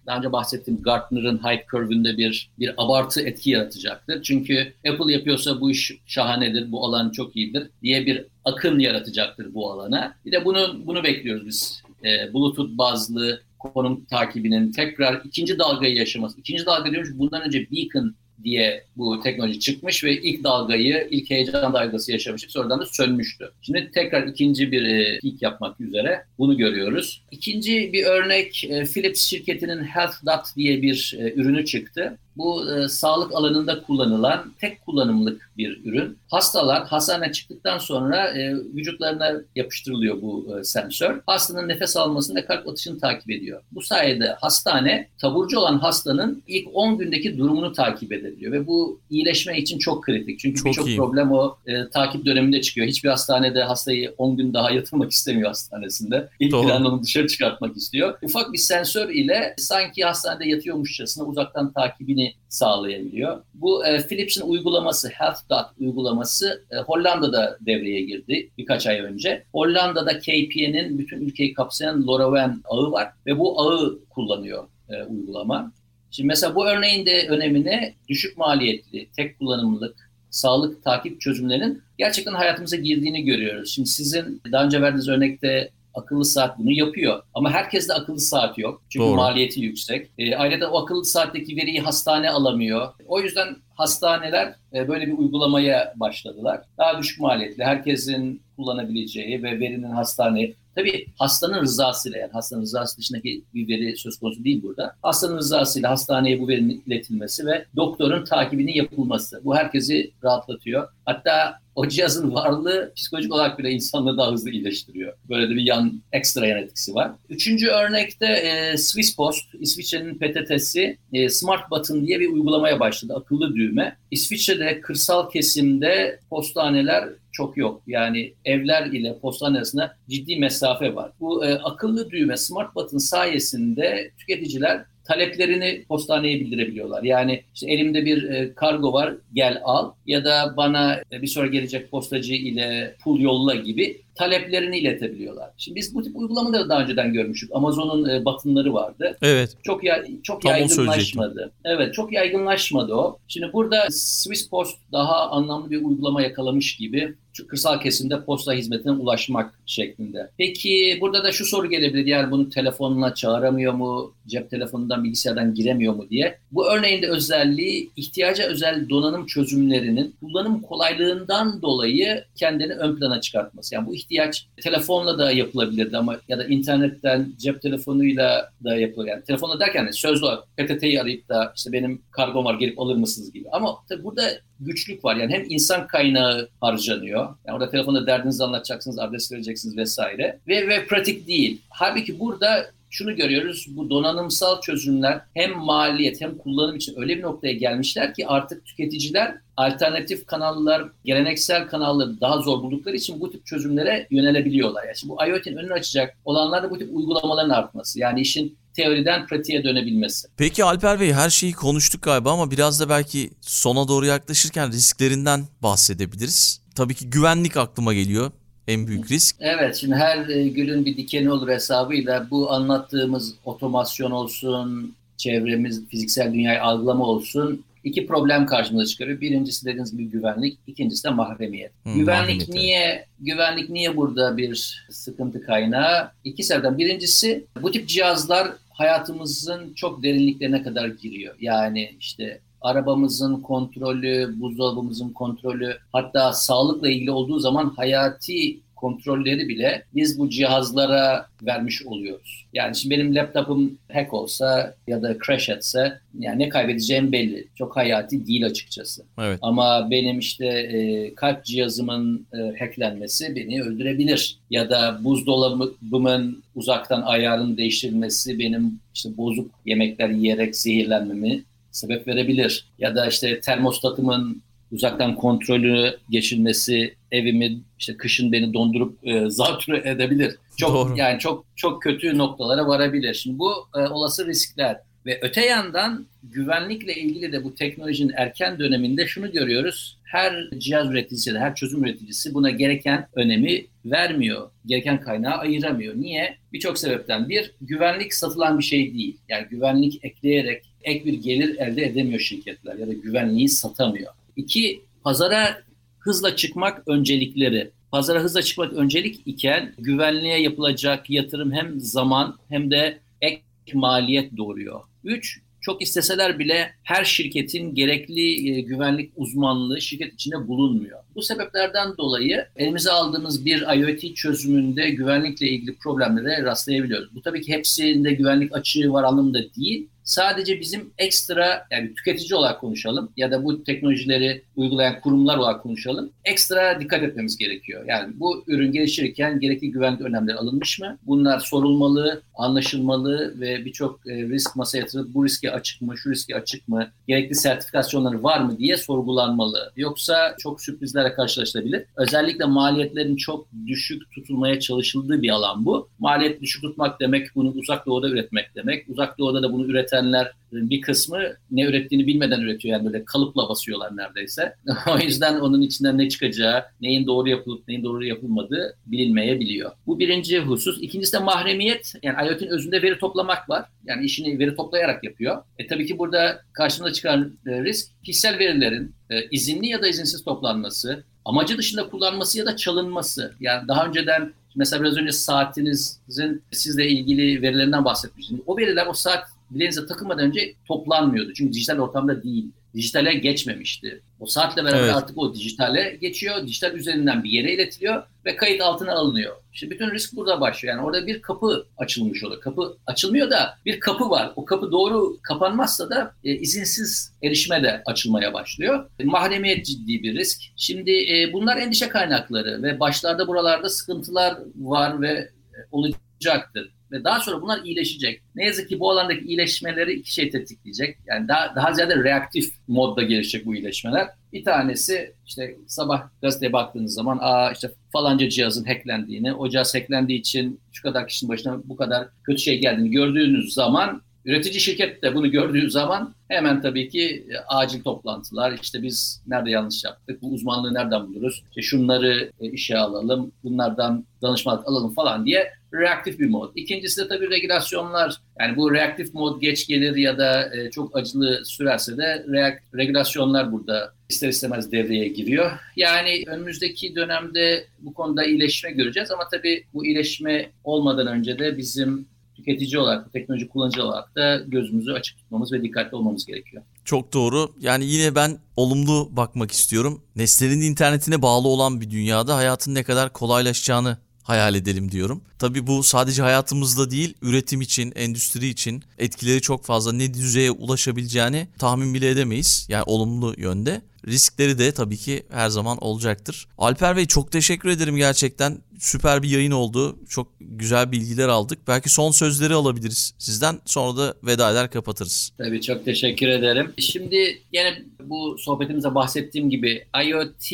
[0.05, 4.23] daha önce bahsettiğim Gartner'ın hype curve'ünde bir bir abartı etki yaratacaktır.
[4.23, 9.71] Çünkü Apple yapıyorsa bu iş şahanedir, bu alan çok iyidir diye bir akın yaratacaktır bu
[9.71, 10.13] alana.
[10.25, 11.81] Bir de bunu bunu bekliyoruz biz.
[12.03, 16.39] E, Bluetooth bazlı konum takibinin tekrar ikinci dalgayı yaşaması.
[16.39, 21.73] İkinci dalga çünkü bundan önce Beacon diye bu teknoloji çıkmış ve ilk dalgayı, ilk heyecan
[21.73, 22.51] dalgası yaşamıştık.
[22.51, 23.51] Sonradan da sönmüştü.
[23.61, 24.81] Şimdi tekrar ikinci bir
[25.23, 27.21] ilk e, yapmak üzere bunu görüyoruz.
[27.31, 32.17] İkinci bir örnek e, Philips şirketinin HealthDot diye bir e, ürünü çıktı.
[32.39, 36.17] Bu e, sağlık alanında kullanılan tek kullanımlık bir ürün.
[36.27, 41.21] Hastalar hastane çıktıktan sonra e, vücutlarına yapıştırılıyor bu e, sensör.
[41.27, 43.61] Hastanın nefes almasını ve kalp atışını takip ediyor.
[43.71, 49.57] Bu sayede hastane taburcu olan hastanın ilk 10 gündeki durumunu takip edebiliyor ve bu iyileşme
[49.57, 50.39] için çok kritik.
[50.39, 52.87] Çünkü birçok problem o e, takip döneminde çıkıyor.
[52.87, 56.29] Hiçbir hastanede hastayı 10 gün daha yatırmak istemiyor hastanesinde.
[56.39, 56.67] İlk Doğru.
[56.67, 58.17] planla dışarı çıkartmak istiyor.
[58.21, 63.41] Ufak bir sensör ile sanki hastanede yatıyormuşçasına uzaktan takibini sağlayabiliyor.
[63.53, 69.43] Bu e, Philips'in uygulaması, HealthDot uygulaması e, Hollanda'da devreye girdi birkaç ay önce.
[69.51, 75.71] Hollanda'da KPN'in bütün ülkeyi kapsayan LoRaWAN ağı var ve bu ağı kullanıyor e, uygulama.
[76.11, 79.95] Şimdi mesela bu örneğin de önemine düşük maliyetli, tek kullanımlık,
[80.29, 83.69] sağlık takip çözümlerinin gerçekten hayatımıza girdiğini görüyoruz.
[83.71, 85.69] Şimdi sizin daha önce verdiğiniz örnekte
[85.99, 87.23] akıllı saat bunu yapıyor.
[87.33, 88.81] Ama herkeste akıllı saat yok.
[88.89, 89.15] Çünkü Doğru.
[89.15, 90.09] maliyeti yüksek.
[90.17, 92.93] E, ayrıca o akıllı saatteki veriyi hastane alamıyor.
[93.07, 96.61] O yüzden hastaneler e, böyle bir uygulamaya başladılar.
[96.77, 103.43] Daha düşük maliyetli, herkesin kullanabileceği ve verinin hastaneye Tabii hastanın rızasıyla yani hastanın rızası dışındaki
[103.53, 104.95] bir veri söz konusu değil burada.
[105.03, 109.41] Hastanın rızasıyla hastaneye bu verinin iletilmesi ve doktorun takibinin yapılması.
[109.43, 110.87] Bu herkesi rahatlatıyor.
[111.05, 115.13] Hatta o cihazın varlığı psikolojik olarak bile insanları daha hızlı iyileştiriyor.
[115.29, 117.11] Böyle de bir yan ekstra yan etkisi var.
[117.29, 123.13] Üçüncü örnekte e, Swiss Post, İsviçre'nin PTT'si e, Smart Button diye bir uygulamaya başladı.
[123.17, 123.97] Akıllı düğme.
[124.11, 127.03] İsviçre'de kırsal kesimde postaneler
[127.39, 127.81] çok yok.
[127.87, 131.11] Yani evler ile postane arasında ciddi mesafe var.
[131.19, 137.03] Bu e, akıllı düğme Smart Button sayesinde tüketiciler taleplerini postaneye bildirebiliyorlar.
[137.03, 141.47] Yani işte elimde bir e, kargo var gel al ya da bana e, bir sonra
[141.47, 145.49] gelecek postacı ile pul yolla gibi taleplerini iletebiliyorlar.
[145.57, 147.49] Şimdi biz bu tip uygulamaları daha önceden görmüştük.
[147.53, 149.17] Amazon'un e, batınları vardı.
[149.21, 149.57] Evet.
[149.63, 151.51] Çok ya, çok Tam yaygınlaşmadı.
[151.65, 153.17] Evet, çok yaygınlaşmadı o.
[153.27, 158.91] Şimdi burada Swiss Post daha anlamlı bir uygulama yakalamış gibi şu kırsal kesimde posta hizmetine
[158.91, 160.29] ulaşmak şeklinde.
[160.37, 162.05] Peki burada da şu soru gelebilir.
[162.05, 164.13] Yani bunu telefonla çağıramıyor mu?
[164.27, 166.37] Cep telefonundan bilgisayardan giremiyor mu diye.
[166.51, 173.75] Bu örneğin de özelliği ihtiyaca özel donanım çözümlerinin kullanım kolaylığından dolayı kendini ön plana çıkartması.
[173.75, 179.13] Yani bu ihtiyaç telefonla da yapılabilirdi ama ya da internetten cep telefonuyla da yapılabilir.
[179.13, 182.95] Yani telefonla derken de sözlü olarak PTT'yi arayıp da işte benim kargom var gelip alır
[182.95, 183.47] mısınız gibi.
[183.51, 184.23] Ama tabii burada
[184.59, 185.15] güçlük var.
[185.15, 187.29] Yani hem insan kaynağı harcanıyor.
[187.47, 190.39] Yani orada telefonda derdinizi anlatacaksınız, adres vereceksiniz vesaire.
[190.47, 191.57] Ve, ve pratik değil.
[191.69, 197.53] Halbuki burada şunu görüyoruz bu donanımsal çözümler hem maliyet hem kullanım için öyle bir noktaya
[197.53, 204.07] gelmişler ki artık tüketiciler alternatif kanallar, geleneksel kanalları daha zor buldukları için bu tip çözümlere
[204.11, 204.83] yönelebiliyorlar.
[204.83, 207.99] Yani bu IoT'nin önünü açacak olanlar da bu tip uygulamaların artması.
[207.99, 210.27] Yani işin teoriden pratiğe dönebilmesi.
[210.37, 215.41] Peki Alper Bey her şeyi konuştuk galiba ama biraz da belki sona doğru yaklaşırken risklerinden
[215.63, 216.61] bahsedebiliriz.
[216.75, 218.31] Tabii ki güvenlik aklıma geliyor
[218.67, 219.35] en büyük risk.
[219.39, 226.33] Evet şimdi her e, gülün bir dikeni olur hesabıyla bu anlattığımız otomasyon olsun, çevremiz, fiziksel
[226.33, 229.21] dünyayı algılama olsun iki problem karşımıza çıkarıyor.
[229.21, 231.71] Birincisi dediğiniz gibi güvenlik, ikincisi de mahremiyet.
[231.83, 232.53] Hmm, güvenlik mahremiyet.
[232.53, 236.11] niye güvenlik niye burada bir sıkıntı kaynağı?
[236.23, 236.77] İki sebepten.
[236.77, 241.35] Birincisi bu tip cihazlar hayatımızın çok derinliklerine kadar giriyor.
[241.41, 250.19] Yani işte arabamızın kontrolü, buzdolabımızın kontrolü, hatta sağlıkla ilgili olduğu zaman hayati kontrolleri bile biz
[250.19, 252.45] bu cihazlara vermiş oluyoruz.
[252.53, 257.47] Yani şimdi benim laptopum hack olsa ya da crash etse yani ne kaybedeceğim belli.
[257.55, 259.05] Çok hayati değil açıkçası.
[259.21, 259.39] Evet.
[259.41, 264.37] Ama benim işte e, kalp cihazımın e, hacklenmesi beni öldürebilir.
[264.49, 272.65] Ya da buzdolabımın uzaktan ayarını değiştirilmesi benim işte bozuk yemekler yiyerek zehirlenmemi sebep verebilir.
[272.79, 280.35] Ya da işte termostatımın uzaktan kontrolü geçirmesi evimi işte kışın beni dondurup e, zatürre edebilir.
[280.57, 280.97] Çok Doğru.
[280.97, 283.13] yani çok çok kötü noktalara varabilir.
[283.13, 289.07] Şimdi bu e, olası riskler ve öte yandan güvenlikle ilgili de bu teknolojinin erken döneminde
[289.07, 289.97] şunu görüyoruz.
[290.03, 294.49] Her cihaz üreticisi de her çözüm üreticisi buna gereken önemi vermiyor.
[294.65, 295.95] Gereken kaynağı ayıramıyor.
[295.95, 296.35] Niye?
[296.53, 297.29] Birçok sebepten.
[297.29, 299.17] Bir, güvenlik satılan bir şey değil.
[299.29, 304.11] Yani güvenlik ekleyerek ek bir gelir elde edemiyor şirketler ya da güvenliği satamıyor.
[304.35, 305.61] İki, pazara
[305.99, 307.69] hızla çıkmak öncelikleri.
[307.91, 313.41] Pazara hızla çıkmak öncelik iken güvenliğe yapılacak yatırım hem zaman hem de ek
[313.73, 314.81] maliyet doğuruyor.
[315.03, 315.39] 3.
[315.61, 320.99] Çok isteseler bile her şirketin gerekli e, güvenlik uzmanlığı şirket içinde bulunmuyor.
[321.15, 327.09] Bu sebeplerden dolayı elimize aldığımız bir IoT çözümünde güvenlikle ilgili problemlere rastlayabiliyoruz.
[327.15, 332.61] Bu tabii ki hepsinde güvenlik açığı var anlamında değil sadece bizim ekstra yani tüketici olarak
[332.61, 336.09] konuşalım ya da bu teknolojileri uygulayan kurumlar olarak konuşalım.
[336.25, 337.85] Ekstra dikkat etmemiz gerekiyor.
[337.87, 340.97] Yani bu ürün geliştirirken gerekli güvenlik önlemleri alınmış mı?
[341.05, 346.35] Bunlar sorulmalı, anlaşılmalı ve birçok e, risk masaya yatırıp bu riske açık mı, şu riske
[346.35, 349.71] açık mı, gerekli sertifikasyonları var mı diye sorgulanmalı.
[349.75, 351.83] Yoksa çok sürprizlere karşılaşılabilir.
[351.97, 355.89] Özellikle maliyetlerin çok düşük tutulmaya çalışıldığı bir alan bu.
[355.99, 358.89] Maliyet düşük tutmak demek bunu uzak doğuda üretmek demek.
[358.89, 360.31] Uzak doğuda da bunu üreten üretenler e,
[360.69, 361.19] bir kısmı
[361.51, 362.77] ne ürettiğini bilmeden üretiyor.
[362.77, 364.55] Yani böyle kalıpla basıyorlar neredeyse.
[364.89, 369.71] o yüzden onun içinden ne çıkacağı, neyin doğru yapılıp neyin doğru yapılmadığı bilinmeyebiliyor.
[369.87, 370.77] Bu birinci husus.
[370.81, 371.93] İkincisi de mahremiyet.
[372.03, 373.65] Yani IoT'in özünde veri toplamak var.
[373.85, 375.43] Yani işini veri toplayarak yapıyor.
[375.57, 380.23] E tabii ki burada karşımıza çıkan e, risk kişisel verilerin e, izinli ya da izinsiz
[380.23, 383.33] toplanması, amacı dışında kullanması ya da çalınması.
[383.39, 388.41] Yani daha önceden Mesela biraz önce saatinizin sizle ilgili verilerinden bahsetmiştim.
[388.45, 391.33] O veriler o saat Bileğinize takılmadan önce toplanmıyordu.
[391.33, 392.45] Çünkü dijital ortamda değil.
[392.73, 394.01] Dijitale geçmemişti.
[394.19, 394.95] O saatle beraber evet.
[394.95, 396.47] artık o dijitale geçiyor.
[396.47, 399.35] Dijital üzerinden bir yere iletiliyor ve kayıt altına alınıyor.
[399.53, 400.75] İşte bütün risk burada başlıyor.
[400.75, 402.41] Yani orada bir kapı açılmış oluyor.
[402.41, 404.31] Kapı açılmıyor da bir kapı var.
[404.35, 408.89] O kapı doğru kapanmazsa da e, izinsiz erişime de açılmaya başlıyor.
[408.99, 410.41] E, mahremiyet ciddi bir risk.
[410.55, 415.31] Şimdi e, bunlar endişe kaynakları ve başlarda buralarda sıkıntılar var ve e,
[415.71, 418.21] olacaktır ve daha sonra bunlar iyileşecek.
[418.35, 420.97] Ne yazık ki bu alandaki iyileşmeleri iki şey tetikleyecek.
[421.07, 424.07] Yani daha, daha ziyade reaktif modda gelişecek bu iyileşmeler.
[424.33, 430.19] Bir tanesi işte sabah gazeteye baktığınız zaman aa işte falanca cihazın hacklendiğini, o cihaz hacklendiği
[430.19, 435.15] için şu kadar kişinin başına bu kadar kötü şey geldiğini gördüğünüz zaman Üretici şirket de
[435.15, 440.31] bunu gördüğü zaman hemen tabii ki e, acil toplantılar, işte biz nerede yanlış yaptık, bu
[440.33, 446.29] uzmanlığı nereden buluruz, işte şunları e, işe alalım, bunlardan danışmanlık alalım falan diye reaktif bir
[446.29, 446.51] mod.
[446.55, 451.41] İkincisi de tabii regülasyonlar yani bu reaktif mod geç gelir ya da e, çok acılı
[451.45, 455.51] sürerse de reak, regülasyonlar burada ister istemez devreye giriyor.
[455.75, 462.05] Yani önümüzdeki dönemde bu konuda iyileşme göreceğiz ama tabii bu iyileşme olmadan önce de bizim
[462.35, 466.63] tüketici olarak, teknoloji kullanıcı olarak da gözümüzü açık tutmamız ve dikkatli olmamız gerekiyor.
[466.85, 467.51] Çok doğru.
[467.59, 470.03] Yani yine ben olumlu bakmak istiyorum.
[470.15, 473.97] Neslerin internetine bağlı olan bir dünyada hayatın ne kadar kolaylaşacağını
[474.29, 475.21] hayal edelim diyorum.
[475.39, 481.47] Tabii bu sadece hayatımızda değil, üretim için, endüstri için etkileri çok fazla ne düzeye ulaşabileceğini
[481.59, 482.65] tahmin bile edemeyiz.
[482.69, 486.47] Yani olumlu yönde riskleri de tabii ki her zaman olacaktır.
[486.57, 488.57] Alper Bey çok teşekkür ederim gerçekten.
[488.79, 489.99] Süper bir yayın oldu.
[490.09, 491.59] Çok güzel bilgiler aldık.
[491.67, 493.59] Belki son sözleri alabiliriz sizden.
[493.65, 495.31] Sonra da veda eder kapatırız.
[495.37, 496.73] Tabii çok teşekkür ederim.
[496.77, 500.49] Şimdi yine bu sohbetimize bahsettiğim gibi IoT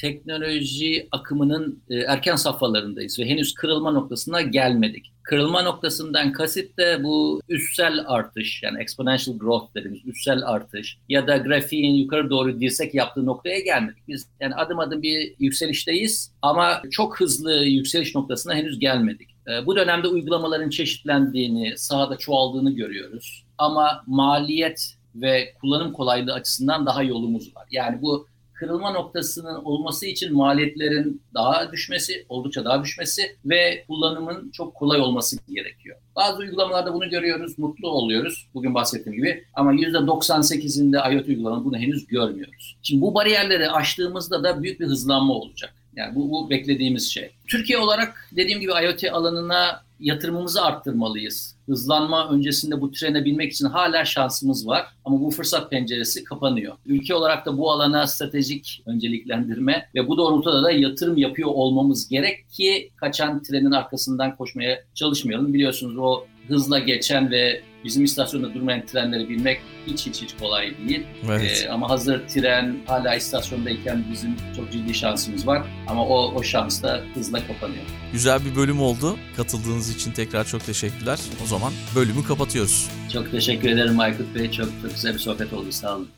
[0.00, 5.04] teknoloji akımının e, erken safhalarındayız ve henüz kırılma noktasına gelmedik.
[5.28, 11.36] Kırılma noktasından kasıt da bu üstsel artış yani exponential growth dediğimiz üstsel artış ya da
[11.36, 14.08] grafiğin yukarı doğru dirsek yaptığı noktaya gelmedik.
[14.08, 19.28] Biz yani adım adım bir yükselişteyiz ama çok hızlı yükseliş noktasına henüz gelmedik.
[19.48, 23.44] Ee, bu dönemde uygulamaların çeşitlendiğini, sahada çoğaldığını görüyoruz.
[23.58, 27.66] Ama maliyet ve kullanım kolaylığı açısından daha yolumuz var.
[27.70, 28.26] Yani bu
[28.58, 35.36] kırılma noktasının olması için maliyetlerin daha düşmesi, oldukça daha düşmesi ve kullanımın çok kolay olması
[35.48, 35.96] gerekiyor.
[36.16, 42.06] Bazı uygulamalarda bunu görüyoruz, mutlu oluyoruz bugün bahsettiğim gibi ama %98'inde IoT uygulama bunu henüz
[42.06, 42.76] görmüyoruz.
[42.82, 45.74] Şimdi bu bariyerleri aştığımızda da büyük bir hızlanma olacak.
[45.96, 47.30] Yani bu, bu beklediğimiz şey.
[47.48, 54.04] Türkiye olarak dediğim gibi IoT alanına yatırımımızı arttırmalıyız hızlanma öncesinde bu trene binmek için hala
[54.04, 54.86] şansımız var.
[55.04, 56.74] Ama bu fırsat penceresi kapanıyor.
[56.86, 62.50] Ülke olarak da bu alana stratejik önceliklendirme ve bu doğrultuda da yatırım yapıyor olmamız gerek
[62.50, 65.54] ki kaçan trenin arkasından koşmaya çalışmayalım.
[65.54, 71.02] Biliyorsunuz o hızla geçen ve Bizim istasyonda durmayan trenleri bilmek hiç hiç hiç kolay değil.
[71.28, 71.64] Evet.
[71.66, 75.62] Ee, ama hazır tren hala istasyondayken bizim çok ciddi şansımız var.
[75.86, 77.82] Ama o, o şans da hızla kapanıyor.
[78.12, 79.16] Güzel bir bölüm oldu.
[79.36, 81.18] Katıldığınız için tekrar çok teşekkürler.
[81.44, 82.90] O zaman bölümü kapatıyoruz.
[83.12, 84.50] Çok teşekkür ederim Aykut Bey.
[84.50, 85.72] Çok, çok güzel bir sohbet oldu.
[85.72, 86.08] Sağ olun.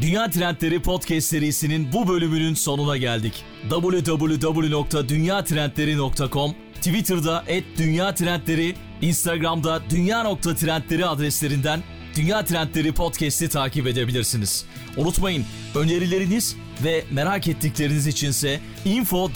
[0.00, 3.44] Dünya Trendleri Podcast serisinin bu bölümünün sonuna geldik.
[3.70, 6.54] www.dünyatrendleri.com
[6.84, 11.80] Twitter'da et Dünya Trendleri, Instagram'da dünya.trendleri adreslerinden
[12.16, 14.64] Dünya Trendleri Podcast'i takip edebilirsiniz.
[14.96, 19.30] Unutmayın önerileriniz ve merak ettikleriniz içinse info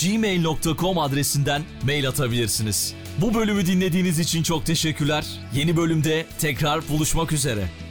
[0.00, 2.94] gmail.com adresinden mail atabilirsiniz.
[3.18, 5.26] Bu bölümü dinlediğiniz için çok teşekkürler.
[5.54, 7.83] Yeni bölümde tekrar buluşmak üzere.